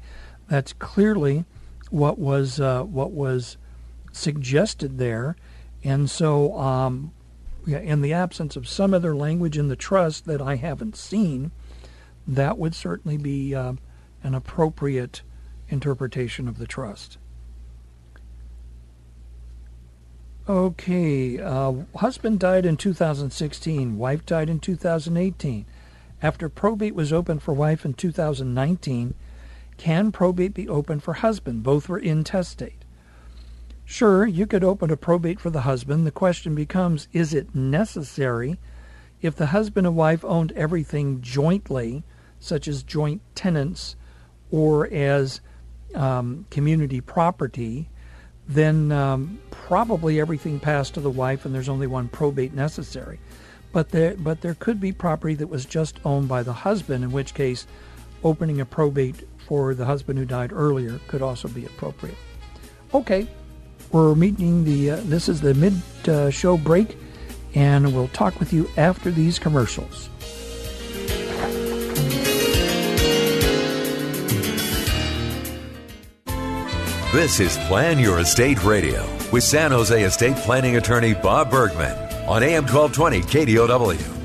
That's 0.48 0.72
clearly 0.72 1.44
what 1.90 2.18
was 2.18 2.61
uh, 2.61 2.85
what 2.85 3.11
was 3.11 3.57
suggested 4.12 4.98
there. 4.98 5.37
And 5.83 6.09
so, 6.09 6.57
um, 6.59 7.12
in 7.66 8.03
the 8.03 8.12
absence 8.12 8.57
of 8.57 8.68
some 8.68 8.94
other 8.94 9.14
language 9.14 9.59
in 9.59 9.68
the 9.68 9.77
trust 9.77 10.27
that 10.27 10.40
I 10.40 10.57
haven't 10.57 10.96
seen, 10.96 11.53
that 12.27 12.59
would 12.59 12.75
certainly 12.75 13.16
be 13.16 13.55
uh, 13.55 13.75
an 14.22 14.35
appropriate 14.35 15.22
interpretation 15.68 16.48
of 16.48 16.59
the 16.59 16.66
trust. 16.66 17.18
Okay, 20.48 21.40
uh, 21.40 21.72
husband 21.96 22.40
died 22.40 22.66
in 22.66 22.77
2016, 22.77 23.96
wife 23.96 24.27
died 24.27 24.51
in 24.51 24.59
2018. 24.59 25.66
After 26.20 26.48
probate 26.48 26.94
was 26.94 27.12
open 27.12 27.38
for 27.38 27.55
wife 27.55 27.85
in 27.85 27.94
2019, 27.94 29.14
can 29.77 30.12
probate 30.12 30.55
be 30.55 30.68
open 30.68 31.01
for 31.01 31.14
husband? 31.14 31.62
Both 31.62 31.88
were 31.88 31.98
intestate. 31.98 32.82
Sure, 33.85 34.27
you 34.27 34.47
could 34.47 34.64
open 34.64 34.90
a 34.90 34.97
probate 34.97 35.40
for 35.40 35.51
the 35.51 35.62
husband. 35.62 36.07
The 36.07 36.11
question 36.11 36.55
becomes 36.55 37.09
is 37.12 37.35
it 37.35 37.55
necessary? 37.55 38.59
If 39.21 39.37
the 39.37 39.47
husband 39.47 39.87
and 39.87 39.97
wife 39.97 40.25
owned 40.25 40.53
everything 40.53 41.21
jointly, 41.21 42.03
such 42.40 42.66
as 42.66 42.83
joint 42.83 43.23
tenants 43.35 43.95
or 44.51 44.88
as 44.92 45.40
um, 45.95 46.47
community 46.51 47.01
property, 47.01 47.88
then 48.49 48.90
um, 48.90 49.38
probably 49.51 50.21
everything 50.21 50.59
passed 50.59 50.95
to 50.95 51.01
the 51.01 51.11
wife 51.11 51.45
and 51.45 51.55
there's 51.55 51.68
only 51.68 51.87
one 51.87 52.09
probate 52.09 52.53
necessary. 52.53 53.21
But 53.73 53.90
there, 53.90 54.14
but 54.14 54.40
there 54.40 54.55
could 54.55 54.81
be 54.81 54.92
property 54.92 55.35
that 55.37 55.47
was 55.47 55.64
just 55.64 55.99
owned 56.05 56.29
by 56.29 56.42
the 56.42 56.53
husband, 56.53 57.05
in 57.05 57.12
which 57.12 57.33
case 57.33 57.66
opening 58.25 58.61
a 58.61 58.66
probate 58.66 59.27
for 59.47 59.75
the 59.75 59.87
husband 59.87 60.18
who 60.18 60.25
died 60.25 60.53
earlier 60.53 61.01
could 61.09 61.23
also 61.23 61.49
be 61.49 61.64
appropriate. 61.64 62.16
Okay, 62.92 63.27
we're 63.92 64.14
meeting 64.14 64.64
the, 64.64 64.92
uh, 64.92 64.96
this 65.05 65.28
is 65.28 65.40
the 65.40 65.55
mid 65.55 65.74
uh, 66.09 66.31
show 66.31 66.57
break, 66.57 66.96
and 67.55 67.94
we'll 67.94 68.09
talk 68.09 68.38
with 68.40 68.52
you 68.52 68.68
after 68.76 69.11
these 69.11 69.38
commercials. 69.38 70.09
This 77.12 77.40
is 77.40 77.59
Plan 77.68 77.98
Your 77.98 78.20
Estate 78.20 78.64
Radio 78.64 79.07
with 79.33 79.44
San 79.44 79.70
Jose 79.70 80.02
estate 80.02 80.37
planning 80.37 80.76
attorney 80.76 81.12
Bob 81.12 81.50
Bergman 81.50 81.92
on 82.26 82.42
AM 82.42 82.64
1220 82.64 83.20
KDOW. 83.20 84.18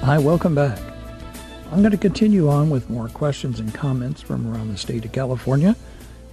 Hi, 0.00 0.18
welcome 0.18 0.54
back. 0.54 0.87
I'm 1.70 1.80
going 1.80 1.92
to 1.92 1.98
continue 1.98 2.48
on 2.48 2.70
with 2.70 2.88
more 2.88 3.08
questions 3.08 3.60
and 3.60 3.74
comments 3.74 4.22
from 4.22 4.50
around 4.50 4.68
the 4.68 4.78
state 4.78 5.04
of 5.04 5.12
California. 5.12 5.76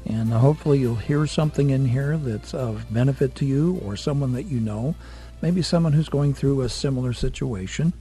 And 0.06 0.32
hopefully, 0.32 0.80
you'll 0.80 0.96
hear 0.96 1.28
something 1.28 1.72
in 1.72 1.88
here 1.88 2.16
that's 2.16 2.54
of 2.54 2.86
benefit 2.94 3.36
to 3.36 3.46
you 3.46 3.82
or 3.84 3.98
someone 3.98 4.32
that 4.32 4.44
you 4.44 4.62
know, 4.62 4.96
maybe 5.42 5.62
someone 5.62 5.92
who's 5.92 6.08
going 6.08 6.34
through 6.34 6.62
a 6.62 6.70
similar 6.70 7.12
situation. 7.12 7.92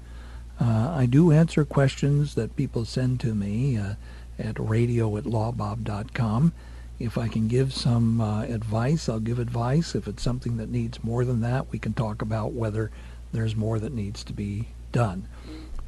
Uh, 0.61 0.95
I 0.97 1.07
do 1.07 1.33
answer 1.33 1.65
questions 1.65 2.37
that 2.37 2.55
people 2.55 2.85
send 2.85 3.19
to 3.21 3.35
me 3.35 3.79
uh, 3.79 3.95
at 4.39 4.61
radio 4.61 5.17
at 5.17 5.25
lawbob.com. 5.25 6.53
If 7.01 7.19
I 7.19 7.27
can 7.27 7.49
give 7.49 7.75
some 7.75 8.21
uh, 8.21 8.43
advice, 8.43 9.09
I'll 9.09 9.19
give 9.19 9.41
advice. 9.41 9.97
If 9.97 10.07
it's 10.07 10.23
something 10.23 10.57
that 10.59 10.71
needs 10.71 11.03
more 11.03 11.25
than 11.25 11.41
that, 11.41 11.73
we 11.73 11.81
can 11.81 11.95
talk 11.95 12.23
about 12.23 12.53
whether 12.53 12.93
there's 13.33 13.57
more 13.57 13.81
that 13.81 13.93
needs 13.93 14.23
to 14.25 14.33
be 14.33 14.69
done. 14.93 15.27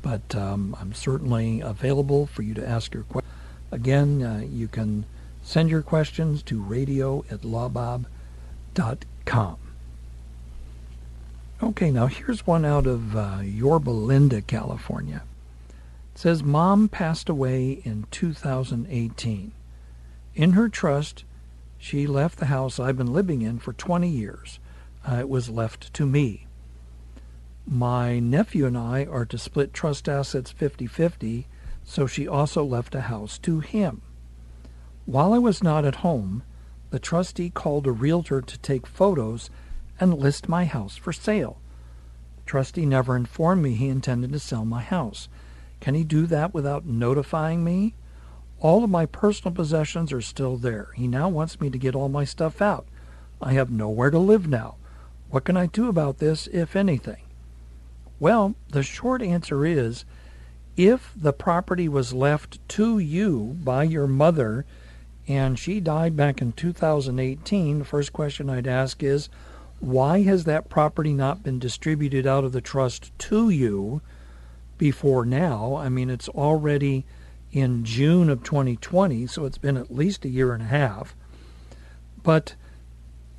But 0.03 0.35
um, 0.35 0.77
I'm 0.81 0.93
certainly 0.93 1.61
available 1.61 2.27
for 2.27 2.43
you 2.43 2.55
to 2.55 2.67
ask 2.67 2.95
your 2.95 3.03
question. 3.05 3.31
Again, 3.73 4.23
uh, 4.23 4.43
you 4.49 4.69
can 4.69 5.05
Send 5.47 5.71
your 5.71 5.81
questions 5.81 6.43
to 6.43 6.61
radio 6.61 7.25
at 7.31 7.43
lawbob.com. 7.43 8.09
Okay, 11.63 11.91
now 11.93 12.07
here's 12.09 12.45
one 12.45 12.65
out 12.65 12.89
of 12.89 13.15
uh, 13.15 13.39
Yorba 13.45 13.91
Linda, 13.91 14.43
California. 14.43 15.23
It 16.13 16.19
says, 16.19 16.43
Mom 16.43 16.89
passed 16.89 17.29
away 17.29 17.81
in 17.85 18.09
2018. 18.11 19.53
In 20.35 20.53
her 20.55 20.69
trust, 20.69 21.23
she 21.79 22.09
left 22.09 22.41
the 22.41 22.47
house 22.47 22.81
I've 22.81 22.99
been 22.99 23.13
living 23.13 23.43
in 23.43 23.61
for 23.61 23.73
20 23.73 24.09
years. 24.09 24.59
Uh, 25.09 25.19
it 25.21 25.29
was 25.29 25.49
left 25.49 25.95
to 25.95 26.05
me. 26.07 26.46
My 27.69 28.21
nephew 28.21 28.65
and 28.65 28.79
I 28.79 29.07
are 29.07 29.25
to 29.25 29.37
split 29.37 29.75
trust 29.75 30.09
assets 30.09 30.53
50 30.53 30.87
50, 30.87 31.49
so 31.83 32.07
she 32.07 32.29
also 32.29 32.63
left 32.63 32.95
a 32.95 33.01
house 33.03 33.39
to 33.39 33.59
him. 33.59 34.03
While 35.05 35.33
I 35.33 35.39
was 35.39 35.65
not 35.65 35.85
at 35.85 35.97
home, 35.97 36.45
the 36.91 37.01
trustee 37.01 37.51
called 37.51 37.89
a 37.89 37.93
realtor 37.93 38.41
to 38.41 38.59
take 38.59 38.87
photos 38.87 39.51
and 39.99 40.15
list 40.15 40.49
my 40.49 40.65
house 40.65 40.97
for 40.97 41.13
sale. 41.13 41.59
The 42.37 42.45
trustee 42.45 42.87
never 42.87 43.17
informed 43.17 43.65
me 43.65 43.75
he 43.75 43.89
intended 43.89 44.31
to 44.33 44.39
sell 44.39 44.65
my 44.65 44.83
house. 44.83 45.29
Can 45.81 45.97
he 45.97 46.05
do 46.05 46.27
that 46.27 46.55
without 46.55 46.87
notifying 46.87 47.65
me? 47.65 47.97
All 48.61 48.85
of 48.85 48.91
my 48.91 49.07
personal 49.07 49.53
possessions 49.53 50.13
are 50.13 50.21
still 50.21 50.57
there. 50.57 50.91
He 50.95 51.09
now 51.09 51.29
wants 51.29 51.61
me 51.61 51.71
to 51.71 51.79
get 51.79 51.97
all 51.97 52.09
my 52.09 52.25
stuff 52.25 52.63
out. 52.63 52.87
I 53.43 53.55
have 53.55 53.73
nowhere 53.73 54.11
to 54.11 54.21
live 54.21 54.47
now. 54.47 54.77
What 55.31 55.45
can 55.45 55.57
I 55.57 55.67
do 55.67 55.89
about 55.89 56.19
this, 56.19 56.47
if 56.53 56.77
anything? 56.77 57.26
Well, 58.19 58.55
the 58.71 58.83
short 58.83 59.23
answer 59.23 59.67
is 59.67 60.05
if 60.77 61.13
the 61.17 61.33
property 61.33 61.89
was 61.89 62.13
left 62.13 62.67
to 62.71 62.99
you 62.99 63.57
by 63.63 63.85
your 63.85 64.07
mother 64.07 64.65
and 65.29 65.59
she 65.59 65.81
died 65.81 66.17
back 66.17 66.41
in 66.41 66.53
2018, 66.53 67.79
the 67.79 67.85
first 67.85 68.13
question 68.13 68.49
I'd 68.49 68.67
ask 68.67 69.03
is 69.03 69.29
why 69.81 70.23
has 70.23 70.45
that 70.45 70.69
property 70.69 71.13
not 71.13 71.43
been 71.43 71.59
distributed 71.59 72.27
out 72.27 72.45
of 72.45 72.53
the 72.53 72.61
trust 72.61 73.11
to 73.19 73.51
you 73.51 74.01
before 74.79 75.27
now? 75.27 75.77
I 75.77 75.89
mean, 75.89 76.09
it's 76.09 76.29
already 76.29 77.05
in 77.53 77.85
June 77.85 78.31
of 78.31 78.43
2020, 78.43 79.27
so 79.27 79.45
it's 79.45 79.59
been 79.59 79.77
at 79.77 79.95
least 79.95 80.25
a 80.25 80.31
year 80.31 80.55
and 80.55 80.63
a 80.63 80.67
half. 80.67 81.15
But 82.23 82.55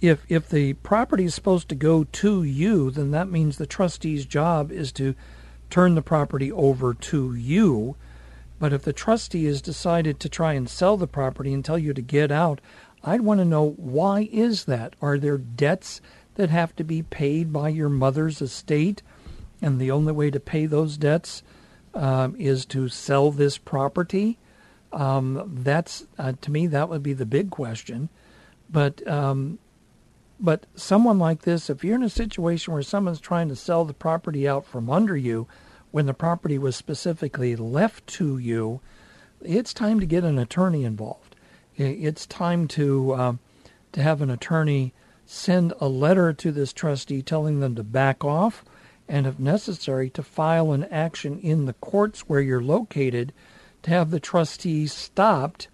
if 0.01 0.25
if 0.29 0.47
the 0.47 0.73
property 0.73 1.25
is 1.25 1.35
supposed 1.35 1.69
to 1.69 1.75
go 1.75 2.03
to 2.03 2.43
you, 2.43 2.91
then 2.91 3.11
that 3.11 3.29
means 3.29 3.57
the 3.57 3.65
trustee's 3.65 4.25
job 4.25 4.71
is 4.71 4.91
to 4.93 5.15
turn 5.69 5.95
the 5.95 6.01
property 6.01 6.51
over 6.51 6.93
to 6.93 7.33
you. 7.33 7.95
But 8.59 8.73
if 8.73 8.83
the 8.83 8.93
trustee 8.93 9.45
has 9.45 9.61
decided 9.61 10.19
to 10.19 10.29
try 10.29 10.53
and 10.53 10.69
sell 10.69 10.97
the 10.97 11.07
property 11.07 11.53
and 11.53 11.63
tell 11.63 11.77
you 11.77 11.93
to 11.93 12.01
get 12.01 12.31
out, 12.31 12.59
I'd 13.03 13.21
want 13.21 13.39
to 13.39 13.45
know 13.45 13.71
why 13.77 14.29
is 14.31 14.65
that? 14.65 14.95
Are 15.01 15.17
there 15.17 15.37
debts 15.37 16.01
that 16.35 16.49
have 16.49 16.75
to 16.75 16.83
be 16.83 17.03
paid 17.03 17.53
by 17.53 17.69
your 17.69 17.89
mother's 17.89 18.41
estate, 18.41 19.01
and 19.61 19.79
the 19.79 19.91
only 19.91 20.13
way 20.13 20.31
to 20.31 20.39
pay 20.39 20.65
those 20.65 20.97
debts 20.97 21.43
um, 21.93 22.35
is 22.37 22.65
to 22.67 22.87
sell 22.87 23.31
this 23.31 23.57
property? 23.57 24.37
Um, 24.91 25.59
that's 25.63 26.05
uh, 26.17 26.33
to 26.41 26.51
me 26.51 26.67
that 26.67 26.89
would 26.89 27.03
be 27.03 27.13
the 27.13 27.25
big 27.25 27.49
question. 27.49 28.09
But 28.69 29.07
um, 29.07 29.59
but 30.39 30.65
someone 30.75 31.17
like 31.17 31.41
this, 31.41 31.69
if 31.69 31.83
you're 31.83 31.95
in 31.95 32.03
a 32.03 32.09
situation 32.09 32.73
where 32.73 32.83
someone's 32.83 33.19
trying 33.19 33.49
to 33.49 33.55
sell 33.55 33.85
the 33.85 33.93
property 33.93 34.47
out 34.47 34.65
from 34.65 34.89
under 34.89 35.17
you 35.17 35.47
when 35.91 36.05
the 36.05 36.13
property 36.13 36.57
was 36.57 36.75
specifically 36.75 37.55
left 37.55 38.05
to 38.07 38.37
you, 38.37 38.79
it's 39.41 39.73
time 39.73 39.99
to 39.99 40.05
get 40.05 40.23
an 40.23 40.37
attorney 40.37 40.83
involved. 40.83 41.35
It's 41.75 42.25
time 42.25 42.67
to 42.69 43.11
uh, 43.13 43.33
to 43.91 44.01
have 44.01 44.21
an 44.21 44.29
attorney 44.29 44.93
send 45.25 45.73
a 45.79 45.87
letter 45.87 46.33
to 46.33 46.51
this 46.51 46.73
trustee 46.73 47.21
telling 47.21 47.59
them 47.59 47.75
to 47.75 47.83
back 47.83 48.23
off, 48.23 48.63
and 49.07 49.27
if 49.27 49.39
necessary, 49.39 50.09
to 50.11 50.23
file 50.23 50.71
an 50.71 50.85
action 50.85 51.39
in 51.39 51.65
the 51.65 51.73
courts 51.73 52.21
where 52.21 52.41
you're 52.41 52.61
located 52.61 53.33
to 53.83 53.91
have 53.91 54.09
the 54.09 54.19
trustee 54.19 54.87
stopped 54.87 55.67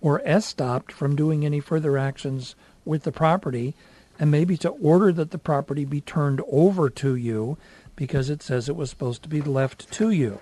or 0.00 0.20
stopped 0.40 0.92
from 0.92 1.16
doing 1.16 1.44
any 1.44 1.60
further 1.60 1.96
actions 1.96 2.54
with 2.84 3.02
the 3.02 3.12
property 3.12 3.74
and 4.18 4.30
maybe 4.30 4.56
to 4.58 4.70
order 4.70 5.12
that 5.12 5.30
the 5.30 5.38
property 5.38 5.84
be 5.84 6.00
turned 6.00 6.40
over 6.50 6.88
to 6.90 7.14
you 7.14 7.58
because 7.96 8.30
it 8.30 8.42
says 8.42 8.68
it 8.68 8.76
was 8.76 8.90
supposed 8.90 9.22
to 9.22 9.28
be 9.28 9.42
left 9.42 9.90
to 9.92 10.10
you. 10.10 10.40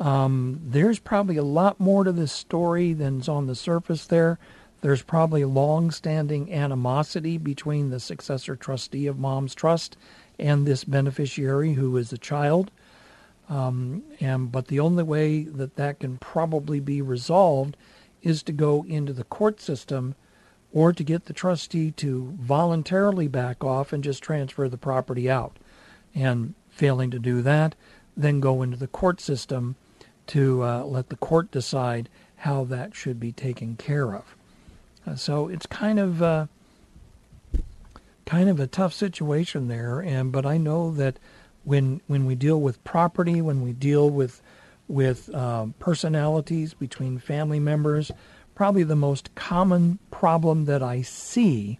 Um, 0.00 0.60
there's 0.62 0.98
probably 0.98 1.36
a 1.36 1.42
lot 1.42 1.80
more 1.80 2.04
to 2.04 2.12
this 2.12 2.32
story 2.32 2.94
than's 2.94 3.28
on 3.28 3.46
the 3.46 3.54
surface 3.54 4.06
there. 4.06 4.38
There's 4.80 5.02
probably 5.02 5.44
long-standing 5.44 6.52
animosity 6.52 7.36
between 7.36 7.90
the 7.90 7.98
successor 7.98 8.54
trustee 8.54 9.08
of 9.08 9.18
Mom's 9.18 9.54
Trust 9.54 9.96
and 10.38 10.66
this 10.66 10.84
beneficiary 10.84 11.72
who 11.72 11.96
is 11.96 12.12
a 12.12 12.18
child. 12.18 12.70
Um, 13.48 14.04
and 14.20 14.52
but 14.52 14.68
the 14.68 14.78
only 14.78 15.02
way 15.02 15.42
that 15.42 15.76
that 15.76 16.00
can 16.00 16.18
probably 16.18 16.78
be 16.80 17.02
resolved 17.02 17.76
is 18.22 18.42
to 18.44 18.52
go 18.52 18.84
into 18.86 19.12
the 19.12 19.24
court 19.24 19.60
system 19.60 20.14
or 20.72 20.92
to 20.92 21.02
get 21.02 21.24
the 21.24 21.32
trustee 21.32 21.90
to 21.92 22.36
voluntarily 22.40 23.28
back 23.28 23.64
off 23.64 23.92
and 23.92 24.04
just 24.04 24.22
transfer 24.22 24.68
the 24.68 24.76
property 24.76 25.30
out. 25.30 25.56
And 26.14 26.54
failing 26.68 27.10
to 27.10 27.18
do 27.18 27.42
that, 27.42 27.74
then 28.16 28.40
go 28.40 28.62
into 28.62 28.76
the 28.76 28.86
court 28.86 29.20
system 29.20 29.76
to 30.28 30.62
uh, 30.62 30.84
let 30.84 31.08
the 31.08 31.16
court 31.16 31.50
decide 31.50 32.08
how 32.36 32.64
that 32.64 32.94
should 32.94 33.18
be 33.18 33.32
taken 33.32 33.76
care 33.76 34.14
of. 34.14 34.36
Uh, 35.06 35.16
so 35.16 35.48
it's 35.48 35.66
kind 35.66 35.98
of 35.98 36.22
uh, 36.22 36.46
kind 38.26 38.48
of 38.48 38.60
a 38.60 38.66
tough 38.66 38.92
situation 38.92 39.68
there, 39.68 40.00
and 40.00 40.30
but 40.30 40.44
I 40.44 40.58
know 40.58 40.90
that 40.92 41.18
when 41.64 42.00
when 42.06 42.26
we 42.26 42.34
deal 42.34 42.60
with 42.60 42.82
property, 42.84 43.40
when 43.40 43.62
we 43.62 43.72
deal 43.72 44.10
with 44.10 44.42
with 44.86 45.32
uh, 45.34 45.66
personalities 45.78 46.74
between 46.74 47.18
family 47.18 47.60
members, 47.60 48.10
probably 48.58 48.82
the 48.82 48.96
most 48.96 49.32
common 49.36 50.00
problem 50.10 50.64
that 50.64 50.82
I 50.82 51.00
see 51.00 51.78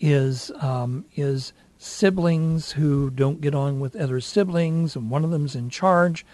is 0.00 0.50
um, 0.60 1.04
is 1.14 1.52
siblings 1.78 2.72
who 2.72 3.08
don't 3.08 3.40
get 3.40 3.54
on 3.54 3.78
with 3.78 3.94
other 3.94 4.20
siblings, 4.20 4.96
and 4.96 5.10
one 5.10 5.22
of 5.22 5.30
them's 5.30 5.54
in 5.54 5.70
charge, 5.70 6.26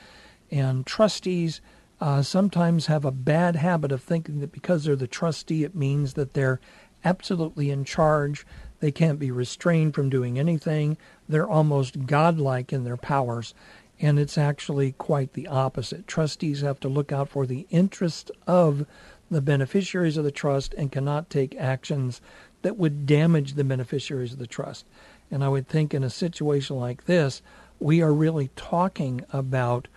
and 0.51 0.87
trustees 0.87 1.61
uh, 2.01 2.23
sometimes 2.23 2.87
have 2.87 3.05
a 3.05 3.11
bad 3.11 3.57
habit 3.57 3.93
of 3.93 4.03
thinking 4.03 4.41
that 4.41 4.53
because 4.53 4.85
they're 4.85 4.97
the 4.97 5.07
trustee, 5.07 5.65
it 5.65 5.75
means 5.75 6.15
that 6.15 6.33
they're 6.33 6.59
absolutely 7.05 7.71
in 7.71 7.85
charge. 7.85 8.47
They 8.81 8.91
can't 8.91 9.19
be 9.19 9.31
restrained 9.31 9.95
from 9.95 10.09
doing 10.09 10.39
anything. 10.39 10.97
They're 11.29 11.47
almost 11.47 12.07
godlike 12.07 12.73
in 12.73 12.85
their 12.85 12.97
powers. 12.97 13.53
And 14.01 14.19
it's 14.19 14.39
actually 14.39 14.93
quite 14.93 15.35
the 15.35 15.47
opposite. 15.47 16.07
Trustees 16.07 16.63
have 16.63 16.81
to 16.81 16.89
look 16.89 17.13
out 17.13 17.29
for 17.29 17.45
the 17.45 17.67
interest 17.69 18.31
of 18.47 18.87
the 19.33 19.41
beneficiaries 19.41 20.17
of 20.17 20.25
the 20.25 20.31
trust 20.31 20.75
and 20.75 20.93
cannot 20.93 21.31
take 21.31 21.57
actions 21.57 22.21
that 22.63 22.77
would 22.77 23.07
damage 23.07 23.55
the 23.55 23.65
beneficiaries 23.65 24.33
of 24.33 24.39
the 24.39 24.47
trust. 24.47 24.87
And 25.31 25.43
I 25.43 25.49
would 25.49 25.67
think 25.67 25.95
in 25.95 26.05
a 26.05 26.11
situation 26.11 26.77
like 26.77 27.07
this, 27.07 27.43
we 27.81 28.03
are 28.03 28.13
really 28.13 28.51
talking 28.55 29.25
about 29.33 29.89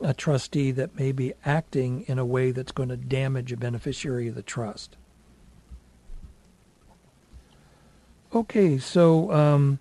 a 0.00 0.12
trustee 0.12 0.70
that 0.72 0.98
may 0.98 1.12
be 1.12 1.32
acting 1.44 2.04
in 2.08 2.18
a 2.18 2.24
way 2.24 2.50
that's 2.50 2.72
going 2.72 2.88
to 2.88 2.96
damage 2.96 3.52
a 3.52 3.56
beneficiary 3.56 4.28
of 4.28 4.34
the 4.34 4.42
trust. 4.42 4.96
Okay, 8.34 8.78
so 8.78 9.32
um, 9.32 9.78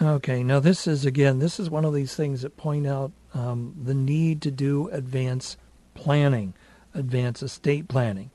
okay, 0.00 0.42
now 0.42 0.60
this 0.60 0.86
is 0.86 1.04
again, 1.04 1.38
this 1.38 1.58
is 1.58 1.68
one 1.68 1.84
of 1.84 1.94
these 1.94 2.14
things 2.14 2.42
that 2.42 2.56
point 2.56 2.86
out 2.86 3.12
um, 3.34 3.74
the 3.82 3.94
need 3.94 4.40
to 4.42 4.50
do 4.50 4.88
advance 4.88 5.56
planning 5.94 6.54
advance 6.94 7.42
estate 7.42 7.88
planning. 7.88 8.30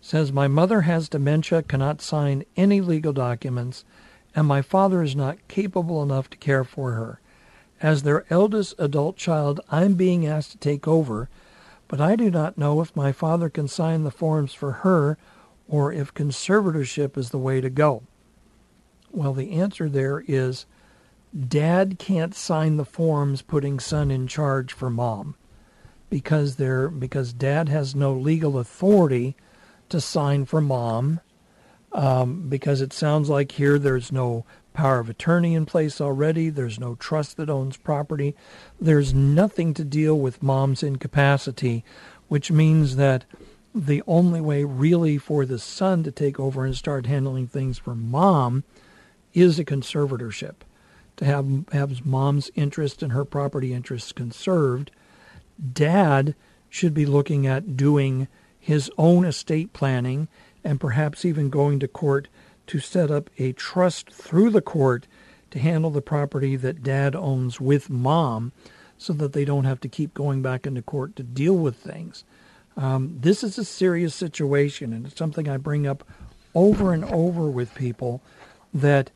Says, 0.00 0.32
My 0.32 0.48
mother 0.48 0.82
has 0.82 1.08
dementia, 1.08 1.62
cannot 1.62 2.00
sign 2.00 2.44
any 2.56 2.80
legal 2.80 3.12
documents, 3.12 3.84
and 4.34 4.46
my 4.46 4.62
father 4.62 5.02
is 5.02 5.16
not 5.16 5.46
capable 5.48 6.02
enough 6.02 6.30
to 6.30 6.36
care 6.36 6.64
for 6.64 6.92
her. 6.92 7.20
As 7.80 8.02
their 8.02 8.24
eldest 8.30 8.74
adult 8.78 9.16
child, 9.16 9.60
I'm 9.70 9.94
being 9.94 10.26
asked 10.26 10.52
to 10.52 10.58
take 10.58 10.86
over, 10.86 11.28
but 11.88 12.00
I 12.00 12.16
do 12.16 12.30
not 12.30 12.58
know 12.58 12.80
if 12.80 12.94
my 12.94 13.12
father 13.12 13.48
can 13.48 13.68
sign 13.68 14.04
the 14.04 14.10
forms 14.10 14.54
for 14.54 14.72
her 14.72 15.16
or 15.68 15.92
if 15.92 16.14
conservatorship 16.14 17.16
is 17.16 17.30
the 17.30 17.38
way 17.38 17.60
to 17.60 17.70
go. 17.70 18.02
Well, 19.10 19.32
the 19.32 19.52
answer 19.52 19.88
there 19.88 20.24
is 20.26 20.66
dad 21.36 21.98
can't 21.98 22.34
sign 22.34 22.76
the 22.76 22.84
forms 22.84 23.42
putting 23.42 23.78
son 23.80 24.10
in 24.10 24.26
charge 24.26 24.72
for 24.72 24.90
mom 24.90 25.34
because 26.10 26.56
they're 26.56 26.88
because 26.88 27.32
dad 27.32 27.68
has 27.68 27.94
no 27.94 28.12
legal 28.12 28.58
authority 28.58 29.36
to 29.88 30.00
sign 30.00 30.44
for 30.44 30.60
mom 30.60 31.20
um, 31.92 32.48
because 32.48 32.80
it 32.80 32.92
sounds 32.92 33.28
like 33.28 33.52
here 33.52 33.78
there's 33.78 34.12
no 34.12 34.44
power 34.72 35.00
of 35.00 35.08
attorney 35.08 35.54
in 35.54 35.66
place 35.66 36.00
already 36.00 36.50
there's 36.50 36.78
no 36.78 36.94
trust 36.94 37.36
that 37.36 37.50
owns 37.50 37.76
property 37.76 38.34
there's 38.80 39.12
nothing 39.12 39.74
to 39.74 39.84
deal 39.84 40.18
with 40.18 40.42
mom's 40.42 40.82
incapacity 40.82 41.84
which 42.28 42.50
means 42.50 42.96
that 42.96 43.24
the 43.74 44.02
only 44.06 44.40
way 44.40 44.64
really 44.64 45.18
for 45.18 45.44
the 45.44 45.58
son 45.58 46.02
to 46.02 46.10
take 46.10 46.38
over 46.40 46.64
and 46.64 46.76
start 46.76 47.06
handling 47.06 47.46
things 47.46 47.78
for 47.78 47.94
mom 47.94 48.64
is 49.34 49.58
a 49.58 49.64
conservatorship 49.64 50.54
to 51.16 51.24
have 51.24 51.68
have 51.72 52.06
mom's 52.06 52.50
interest 52.54 53.02
and 53.02 53.12
her 53.12 53.24
property 53.24 53.72
interests 53.74 54.12
conserved 54.12 54.90
dad 55.72 56.34
should 56.68 56.94
be 56.94 57.06
looking 57.06 57.46
at 57.46 57.76
doing 57.76 58.28
his 58.58 58.90
own 58.98 59.24
estate 59.24 59.72
planning 59.72 60.28
and 60.64 60.80
perhaps 60.80 61.24
even 61.24 61.50
going 61.50 61.80
to 61.80 61.88
court 61.88 62.28
to 62.66 62.78
set 62.78 63.10
up 63.10 63.30
a 63.38 63.52
trust 63.52 64.10
through 64.10 64.50
the 64.50 64.60
court 64.60 65.06
to 65.50 65.58
handle 65.58 65.90
the 65.90 66.02
property 66.02 66.56
that 66.56 66.82
dad 66.82 67.16
owns 67.16 67.60
with 67.60 67.88
mom 67.88 68.52
so 68.98 69.12
that 69.12 69.32
they 69.32 69.44
don't 69.44 69.64
have 69.64 69.80
to 69.80 69.88
keep 69.88 70.12
going 70.12 70.42
back 70.42 70.66
into 70.66 70.82
court 70.82 71.16
to 71.16 71.22
deal 71.22 71.54
with 71.54 71.76
things. 71.76 72.24
Um, 72.76 73.16
this 73.20 73.42
is 73.42 73.56
a 73.58 73.64
serious 73.64 74.14
situation, 74.14 74.92
and 74.92 75.06
it's 75.06 75.16
something 75.16 75.48
I 75.48 75.56
bring 75.56 75.86
up 75.86 76.04
over 76.54 76.92
and 76.92 77.04
over 77.04 77.48
with 77.48 77.74
people 77.74 78.22
that 78.74 79.10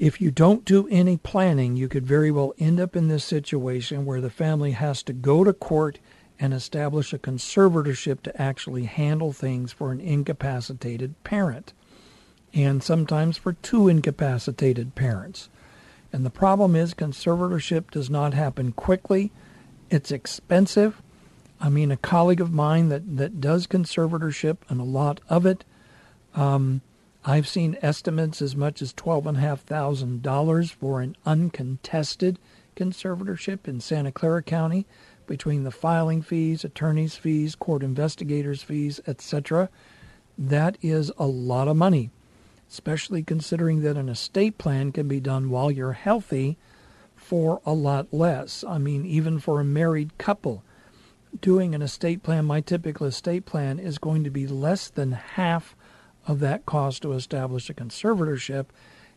if 0.00 0.18
you 0.18 0.30
don't 0.30 0.64
do 0.64 0.88
any 0.88 1.18
planning, 1.18 1.76
you 1.76 1.86
could 1.86 2.06
very 2.06 2.30
well 2.30 2.54
end 2.58 2.80
up 2.80 2.96
in 2.96 3.08
this 3.08 3.22
situation 3.22 4.06
where 4.06 4.22
the 4.22 4.30
family 4.30 4.70
has 4.70 5.02
to 5.02 5.12
go 5.12 5.44
to 5.44 5.52
court 5.52 5.98
and 6.38 6.54
establish 6.54 7.12
a 7.12 7.18
conservatorship 7.18 8.22
to 8.22 8.40
actually 8.40 8.84
handle 8.84 9.30
things 9.30 9.72
for 9.72 9.92
an 9.92 10.00
incapacitated 10.00 11.22
parent, 11.22 11.74
and 12.54 12.82
sometimes 12.82 13.36
for 13.36 13.52
two 13.52 13.88
incapacitated 13.88 14.94
parents. 14.94 15.50
And 16.14 16.24
the 16.24 16.30
problem 16.30 16.74
is, 16.74 16.94
conservatorship 16.94 17.90
does 17.90 18.08
not 18.08 18.32
happen 18.32 18.72
quickly. 18.72 19.30
It's 19.90 20.10
expensive. 20.10 21.02
I 21.60 21.68
mean, 21.68 21.90
a 21.90 21.98
colleague 21.98 22.40
of 22.40 22.54
mine 22.54 22.88
that, 22.88 23.18
that 23.18 23.38
does 23.38 23.66
conservatorship 23.66 24.56
and 24.70 24.80
a 24.80 24.84
lot 24.84 25.20
of 25.28 25.44
it, 25.44 25.62
um, 26.34 26.80
I've 27.24 27.48
seen 27.48 27.76
estimates 27.82 28.40
as 28.40 28.56
much 28.56 28.80
as 28.80 28.94
$12,500 28.94 30.70
for 30.72 31.00
an 31.00 31.16
uncontested 31.26 32.38
conservatorship 32.76 33.68
in 33.68 33.80
Santa 33.80 34.12
Clara 34.12 34.42
County 34.42 34.86
between 35.26 35.64
the 35.64 35.70
filing 35.70 36.22
fees, 36.22 36.64
attorney's 36.64 37.16
fees, 37.16 37.54
court 37.54 37.82
investigators' 37.82 38.62
fees, 38.62 39.00
etc. 39.06 39.68
That 40.38 40.78
is 40.80 41.12
a 41.18 41.26
lot 41.26 41.68
of 41.68 41.76
money 41.76 42.10
especially 42.70 43.22
considering 43.24 43.82
that 43.82 43.96
an 43.96 44.08
estate 44.08 44.56
plan 44.56 44.92
can 44.92 45.08
be 45.08 45.18
done 45.18 45.50
while 45.50 45.70
you're 45.70 45.92
healthy 45.92 46.56
for 47.16 47.60
a 47.66 47.72
lot 47.72 48.06
less. 48.12 48.62
I 48.62 48.78
mean, 48.78 49.04
even 49.04 49.40
for 49.40 49.60
a 49.60 49.64
married 49.64 50.16
couple, 50.18 50.62
doing 51.40 51.74
an 51.74 51.82
estate 51.82 52.22
plan, 52.22 52.44
my 52.44 52.60
typical 52.60 53.08
estate 53.08 53.44
plan 53.44 53.80
is 53.80 53.98
going 53.98 54.22
to 54.22 54.30
be 54.30 54.46
less 54.46 54.88
than 54.88 55.12
half 55.12 55.74
of 56.30 56.38
that 56.38 56.64
cost 56.64 57.02
to 57.02 57.12
establish 57.12 57.68
a 57.68 57.74
conservatorship, 57.74 58.66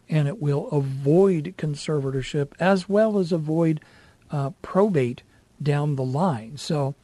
and 0.10 0.28
it 0.28 0.42
will 0.42 0.68
avoid 0.72 1.54
conservatorship 1.60 2.54
as 2.60 2.90
well 2.90 3.20
as 3.20 3.32
avoid 3.32 3.80
uh, 4.32 4.50
probate 4.64 5.22
down 5.62 5.96
the 5.96 6.04
line. 6.04 6.58
So, 6.58 6.96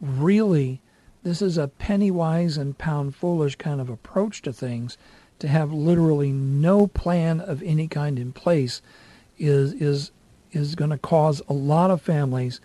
really, 0.00 0.80
this 1.24 1.42
is 1.42 1.58
a 1.58 1.66
penny 1.66 2.08
wise 2.08 2.56
and 2.56 2.78
pound 2.78 3.16
foolish 3.16 3.56
kind 3.56 3.80
of 3.80 3.90
approach 3.90 4.42
to 4.42 4.52
things 4.52 4.96
to 5.40 5.48
have 5.48 5.72
literally 5.72 6.30
no 6.30 6.86
plan 6.86 7.40
of 7.40 7.64
any 7.64 7.88
kind 7.88 8.20
in 8.20 8.32
place 8.32 8.80
is 9.38 9.72
is 9.72 10.12
is 10.52 10.76
going 10.76 10.90
to 10.90 10.98
cause 10.98 11.42
a 11.48 11.52
lot 11.52 11.90
of 11.90 12.00
families 12.00 12.60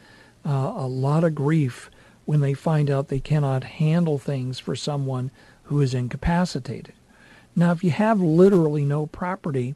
uh, 0.46 0.74
a 0.76 0.88
lot 0.88 1.24
of 1.24 1.34
grief 1.34 1.90
when 2.26 2.42
they 2.42 2.54
find 2.54 2.92
out 2.92 3.08
they 3.08 3.20
cannot 3.20 3.63
handle 3.63 4.20
things 4.20 4.60
for 4.60 4.76
someone 4.76 5.32
who 5.67 5.82
is 5.82 5.93
incapacitated. 5.93 6.93
Now, 7.56 7.71
if 7.71 7.84
you 7.84 7.91
have 7.91 8.21
literally 8.21 8.86
no 8.86 9.06
property, 9.06 9.75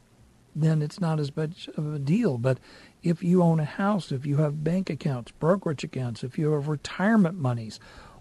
then 0.54 0.82
it's 0.82 1.00
not 1.00 1.18
as 1.18 1.34
much 1.36 1.68
of 1.76 1.94
a 1.94 1.98
deal. 1.98 2.38
But 2.38 2.58
if 3.02 3.22
you 3.22 3.42
own 3.42 3.60
a 3.60 3.64
house, 3.64 4.12
if 4.12 4.24
you 4.24 4.38
have 4.38 4.64
bank 4.64 4.88
accounts, 4.88 5.32
brokerage 5.32 5.84
accounts, 5.84 6.22
if 6.22 6.38
you 6.38 6.52
have 6.52 6.68
retirement 6.68 7.38
monies, 7.38 7.80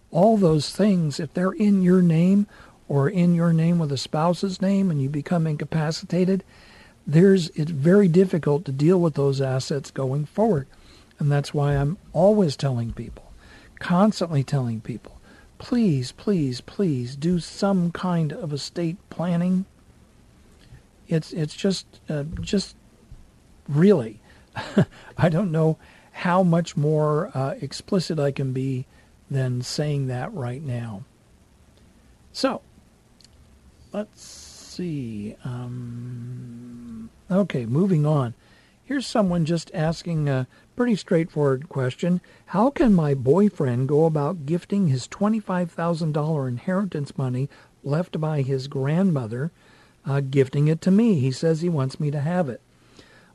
all 0.10 0.38
those 0.38 0.72
things, 0.72 1.20
if 1.20 1.34
they're 1.34 1.52
in 1.52 1.82
your 1.82 2.02
name 2.02 2.48
or 2.88 3.10
in 3.10 3.36
your 3.36 3.54
name 3.54 3.80
with 3.80 3.92
a 3.92 3.98
spouse's 3.98 4.62
name 4.62 4.92
and 4.92 5.02
you 5.02 5.10
become 5.10 5.48
incapacitated, 5.48 6.44
there's 7.08 7.50
it's 7.50 7.72
very 7.72 8.08
difficult 8.08 8.66
to 8.66 8.72
deal 8.72 9.00
with 9.00 9.14
those 9.14 9.40
assets 9.40 9.92
going 9.92 10.26
forward. 10.26 10.68
And 11.20 11.32
that's 11.32 11.54
why 11.54 11.76
I'm 11.76 11.98
always 12.12 12.56
telling 12.56 12.92
people, 12.92 13.32
constantly 13.80 14.44
telling 14.44 14.82
people, 14.82 15.21
please, 15.62 16.12
please, 16.12 16.60
please 16.60 17.16
do 17.16 17.38
some 17.38 17.92
kind 17.92 18.34
of 18.34 18.52
estate 18.52 18.98
planning. 19.12 19.64
It's 21.08 21.32
it's 21.32 21.54
just 21.54 21.86
uh, 22.10 22.24
just 22.42 22.76
really, 23.70 24.20
I 25.18 25.30
don't 25.30 25.52
know 25.52 25.78
how 26.14 26.42
much 26.42 26.76
more 26.76 27.30
uh, 27.38 27.54
explicit 27.62 28.18
I 28.18 28.32
can 28.32 28.54
be 28.54 28.88
than 29.30 29.62
saying 29.62 30.08
that 30.08 30.34
right 30.34 30.64
now. 30.64 31.04
So, 32.34 32.62
let's 33.94 34.24
see. 34.24 35.36
Um, 35.46 37.12
okay, 37.30 37.68
moving 37.68 38.04
on. 38.04 38.34
Here's 38.84 39.08
someone 39.08 39.46
just 39.46 39.72
asking 39.74 40.28
a 40.28 40.48
pretty 40.76 40.96
straightforward 40.96 41.70
question. 41.70 42.22
How 42.48 42.70
can 42.70 42.94
my 42.94 43.14
boyfriend 43.14 43.88
go 43.88 44.06
about 44.06 44.46
gifting 44.46 44.88
his 44.88 45.08
$25,000 45.08 46.48
inheritance 46.48 47.18
money 47.18 47.50
left 47.84 48.20
by 48.20 48.42
his 48.42 48.68
grandmother, 48.68 49.52
uh, 50.06 50.22
gifting 50.22 50.68
it 50.68 50.82
to 50.82 50.92
me? 50.92 51.20
He 51.20 51.32
says 51.32 51.62
he 51.62 51.70
wants 51.70 52.00
me 52.00 52.12
to 52.12 52.20
have 52.20 52.50
it. 52.50 52.62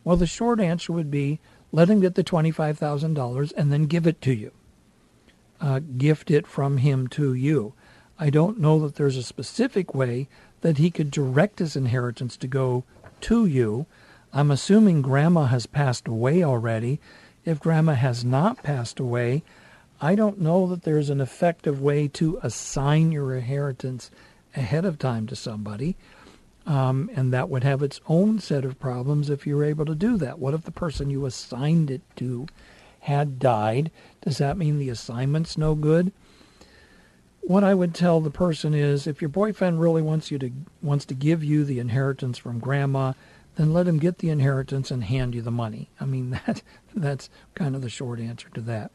Well, 0.05 0.17
the 0.17 0.27
short 0.27 0.61
answer 0.61 0.93
would 0.93 1.11
be 1.11 1.41
let 1.73 1.91
him 1.91 2.01
get 2.01 2.15
the 2.15 2.25
$25,000 2.25 3.53
and 3.57 3.73
then 3.73 3.87
give 3.87 4.07
it 4.07 4.21
to 4.23 4.33
you. 4.33 4.53
Uh, 5.61 5.81
gift 5.97 6.31
it 6.31 6.47
from 6.47 6.79
him 6.79 7.07
to 7.09 7.35
you. 7.35 7.73
I 8.19 8.31
don't 8.31 8.59
know 8.59 8.79
that 8.81 8.95
there's 8.97 9.17
a 9.17 9.23
specific 9.23 9.95
way 9.95 10.29
that 10.61 10.79
he 10.79 10.91
could 10.91 11.11
direct 11.11 11.59
his 11.59 11.77
inheritance 11.77 12.37
to 12.39 12.47
go 12.47 12.85
to 13.23 13.47
you. 13.47 13.87
I'm 14.33 14.51
assuming 14.51 15.03
grandma 15.03 15.47
has 15.47 15.67
passed 15.67 16.09
away 16.09 16.43
already. 16.43 17.01
If 17.45 17.61
grandma 17.61 17.95
has 17.95 18.25
not 18.25 18.63
passed 18.63 19.01
away, 19.01 19.43
I 20.01 20.15
don't 20.15 20.41
know 20.41 20.67
that 20.67 20.83
there's 20.83 21.11
an 21.11 21.21
effective 21.21 21.81
way 21.81 22.09
to 22.09 22.39
assign 22.43 23.13
your 23.13 23.35
inheritance 23.35 24.11
ahead 24.55 24.85
of 24.85 24.99
time 24.99 25.27
to 25.29 25.37
somebody. 25.37 25.97
Um, 26.67 27.11
and 27.15 27.33
that 27.33 27.49
would 27.49 27.63
have 27.65 27.83
its 27.83 28.01
own 28.09 28.41
set 28.41 28.65
of 28.65 28.81
problems 28.81 29.31
if 29.31 29.47
you're 29.47 29.65
able 29.65 29.85
to 29.87 29.95
do 29.95 30.17
that. 30.19 30.39
What 30.39 30.55
if 30.55 30.63
the 30.63 30.73
person 30.73 31.11
you 31.11 31.25
assigned 31.25 31.91
it 31.91 32.03
to 32.17 32.47
had 33.01 33.39
died? 33.39 33.91
Does 34.23 34.39
that 34.39 34.59
mean 34.59 34.79
the 34.79 34.91
assignment's 34.91 35.57
no 35.57 35.75
good? 35.75 36.13
what 37.47 37.63
I 37.63 37.75
would 37.75 37.95
tell 37.95 38.21
the 38.21 38.31
person 38.31 38.75
is 38.75 39.07
if 39.07 39.23
your 39.23 39.29
boyfriend 39.29 39.81
really 39.81 40.03
wants 40.03 40.33
you 40.33 40.39
to 40.41 40.51
wants 40.83 41.05
to 41.07 41.15
give 41.15 41.45
you 41.45 41.65
the 41.65 41.79
inheritance 41.79 42.39
from 42.39 42.59
grandma, 42.59 43.13
then 43.57 43.73
let 43.73 43.89
him 43.89 43.99
get 43.99 44.19
the 44.19 44.31
inheritance 44.31 44.91
and 44.91 45.05
hand 45.05 45.35
you 45.35 45.43
the 45.43 45.51
money. 45.51 45.91
I 46.01 46.05
mean 46.05 46.31
that 46.47 46.63
that's 46.95 47.29
kind 47.55 47.75
of 47.75 47.83
the 47.83 47.91
short 47.91 48.21
answer 48.21 48.49
to 48.51 48.61
that. 48.63 48.91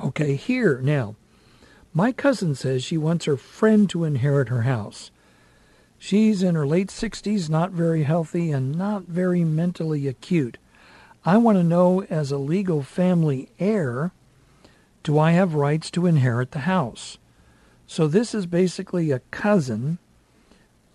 Okay, 0.00 0.36
here 0.36 0.80
now. 0.80 1.16
My 1.94 2.10
cousin 2.10 2.54
says 2.54 2.82
she 2.82 2.96
wants 2.96 3.26
her 3.26 3.36
friend 3.36 3.88
to 3.90 4.04
inherit 4.04 4.48
her 4.48 4.62
house. 4.62 5.10
She's 5.98 6.42
in 6.42 6.54
her 6.54 6.66
late 6.66 6.88
60s, 6.88 7.50
not 7.50 7.70
very 7.70 8.04
healthy 8.04 8.50
and 8.50 8.74
not 8.74 9.02
very 9.02 9.44
mentally 9.44 10.08
acute. 10.08 10.56
I 11.24 11.36
want 11.36 11.58
to 11.58 11.62
know 11.62 12.02
as 12.04 12.32
a 12.32 12.38
legal 12.38 12.82
family 12.82 13.50
heir 13.60 14.12
do 15.02 15.18
I 15.18 15.32
have 15.32 15.54
rights 15.54 15.90
to 15.92 16.06
inherit 16.06 16.52
the 16.52 16.60
house? 16.60 17.18
So 17.86 18.06
this 18.06 18.34
is 18.34 18.46
basically 18.46 19.10
a 19.10 19.18
cousin. 19.30 19.98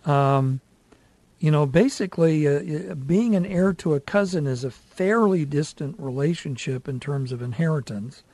Um, 0.04 0.60
you 1.38 1.50
know, 1.50 1.66
basically, 1.66 2.48
uh, 2.48 2.94
being 2.94 3.36
an 3.36 3.46
heir 3.46 3.72
to 3.74 3.94
a 3.94 4.00
cousin 4.00 4.46
is 4.46 4.64
a 4.64 4.70
fairly 4.70 5.44
distant 5.44 5.96
relationship 5.98 6.88
in 6.88 6.98
terms 6.98 7.30
of 7.30 7.40
inheritance, 7.40 8.24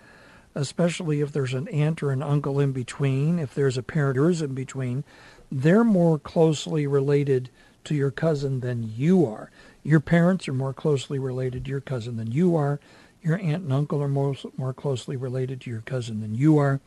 especially 0.54 1.20
if 1.20 1.30
there's 1.30 1.52
an 1.52 1.68
aunt 1.68 2.02
or 2.02 2.10
an 2.10 2.22
uncle 2.22 2.58
in 2.58 2.72
between, 2.72 3.38
if 3.38 3.54
there's 3.54 3.76
a 3.76 3.82
parent 3.82 4.16
or 4.16 4.30
is 4.30 4.40
in 4.40 4.54
between. 4.54 5.04
They're 5.52 5.84
more 5.84 6.18
closely 6.18 6.86
related 6.86 7.50
to 7.84 7.94
your 7.94 8.10
cousin 8.10 8.60
than 8.60 8.90
you 8.96 9.26
are. 9.26 9.50
Your 9.82 10.00
parents 10.00 10.48
are 10.48 10.54
more 10.54 10.72
closely 10.72 11.18
related 11.18 11.66
to 11.66 11.70
your 11.70 11.82
cousin 11.82 12.16
than 12.16 12.32
you 12.32 12.56
are. 12.56 12.80
Your 13.22 13.38
aunt 13.38 13.64
and 13.64 13.72
uncle 13.72 14.02
are 14.02 14.08
more, 14.08 14.34
more 14.56 14.72
closely 14.72 15.16
related 15.16 15.60
to 15.62 15.70
your 15.70 15.82
cousin 15.82 16.22
than 16.22 16.34
you 16.34 16.56
are. 16.56 16.80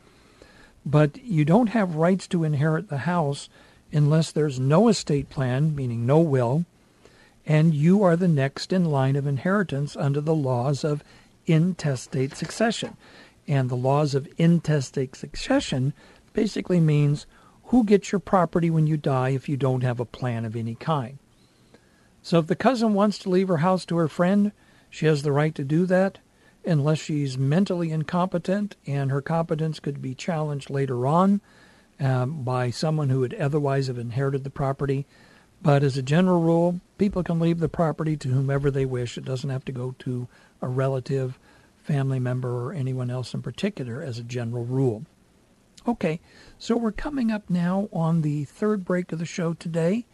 But 0.84 1.24
you 1.24 1.46
don't 1.46 1.68
have 1.68 1.96
rights 1.96 2.28
to 2.28 2.44
inherit 2.44 2.90
the 2.90 3.00
house 3.00 3.50
unless 3.92 4.32
there's 4.32 4.60
no 4.60 4.88
estate 4.88 5.30
plan, 5.30 5.76
meaning 5.76 6.06
no 6.06 6.20
will, 6.20 6.66
and 7.46 7.74
you 7.74 8.04
are 8.04 8.16
the 8.16 8.28
next 8.28 8.74
in 8.74 8.86
line 8.86 9.16
of 9.16 9.26
inheritance 9.26 9.96
under 9.96 10.20
the 10.20 10.36
laws 10.36 10.84
of 10.84 11.04
intestate 11.46 12.36
succession. 12.36 12.98
And 13.48 13.70
the 13.70 13.76
laws 13.76 14.14
of 14.14 14.28
intestate 14.38 15.16
succession 15.16 15.94
basically 16.34 16.82
means 16.82 17.26
who 17.66 17.84
gets 17.84 18.12
your 18.12 18.20
property 18.20 18.70
when 18.70 18.88
you 18.88 18.98
die 18.98 19.30
if 19.30 19.48
you 19.48 19.56
don't 19.56 19.84
have 19.84 20.00
a 20.00 20.06
plan 20.06 20.44
of 20.44 20.56
any 20.56 20.76
kind. 20.76 21.20
So 22.22 22.40
if 22.40 22.48
the 22.48 22.56
cousin 22.56 22.94
wants 22.94 23.18
to 23.20 23.30
leave 23.30 23.48
her 23.48 23.58
house 23.58 23.86
to 23.86 23.96
her 23.98 24.10
friend, 24.10 24.52
she 24.90 25.06
has 25.06 25.24
the 25.24 25.32
right 25.32 25.56
to 25.56 25.64
do 25.64 25.86
that 25.86 26.20
unless 26.66 27.00
she's 27.00 27.38
mentally 27.38 27.92
incompetent 27.92 28.76
and 28.86 29.10
her 29.10 29.22
competence 29.22 29.80
could 29.80 30.02
be 30.02 30.14
challenged 30.14 30.70
later 30.70 31.08
on 31.08 31.40
um, 32.00 32.44
by 32.44 32.70
someone 32.70 33.10
who 33.10 33.22
would 33.22 33.34
otherwise 33.34 33.88
have 33.88 33.98
inherited 33.98 34.44
the 34.44 34.50
property. 34.50 35.06
But 35.62 35.84
as 35.84 35.98
a 35.98 36.04
general 36.04 36.42
rule, 36.42 36.80
people 36.98 37.24
can 37.24 37.40
leave 37.40 37.60
the 37.60 37.70
property 37.70 38.16
to 38.18 38.30
whomever 38.30 38.70
they 38.70 38.86
wish. 38.86 39.18
It 39.18 39.26
doesn't 39.26 39.50
have 39.50 39.66
to 39.66 39.72
go 39.72 39.96
to 40.00 40.28
a 40.62 40.68
relative, 40.68 41.40
family 41.84 42.20
member, 42.20 42.66
or 42.66 42.74
anyone 42.74 43.10
else 43.10 43.34
in 43.34 43.42
particular 43.42 44.02
as 44.02 44.20
a 44.20 44.24
general 44.24 44.66
rule. 44.66 45.06
Okay, 45.88 46.20
so 46.60 46.76
we're 46.76 46.92
coming 46.92 47.32
up 47.32 47.50
now 47.50 47.88
on 47.94 48.22
the 48.22 48.44
third 48.44 48.84
break 48.84 49.12
of 49.12 49.20
the 49.20 49.26
show 49.26 49.54
today. 49.54 50.06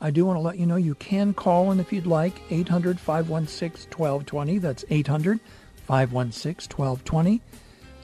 I 0.00 0.10
do 0.10 0.24
want 0.24 0.36
to 0.36 0.40
let 0.40 0.58
you 0.58 0.66
know 0.66 0.76
you 0.76 0.94
can 0.94 1.34
call 1.34 1.70
in 1.70 1.80
if 1.80 1.92
you'd 1.92 2.06
like, 2.06 2.40
800 2.50 2.98
516 2.98 3.90
1220. 3.90 4.58
That's 4.58 4.84
800 4.88 5.40
516 5.86 6.76
1220. 6.76 7.40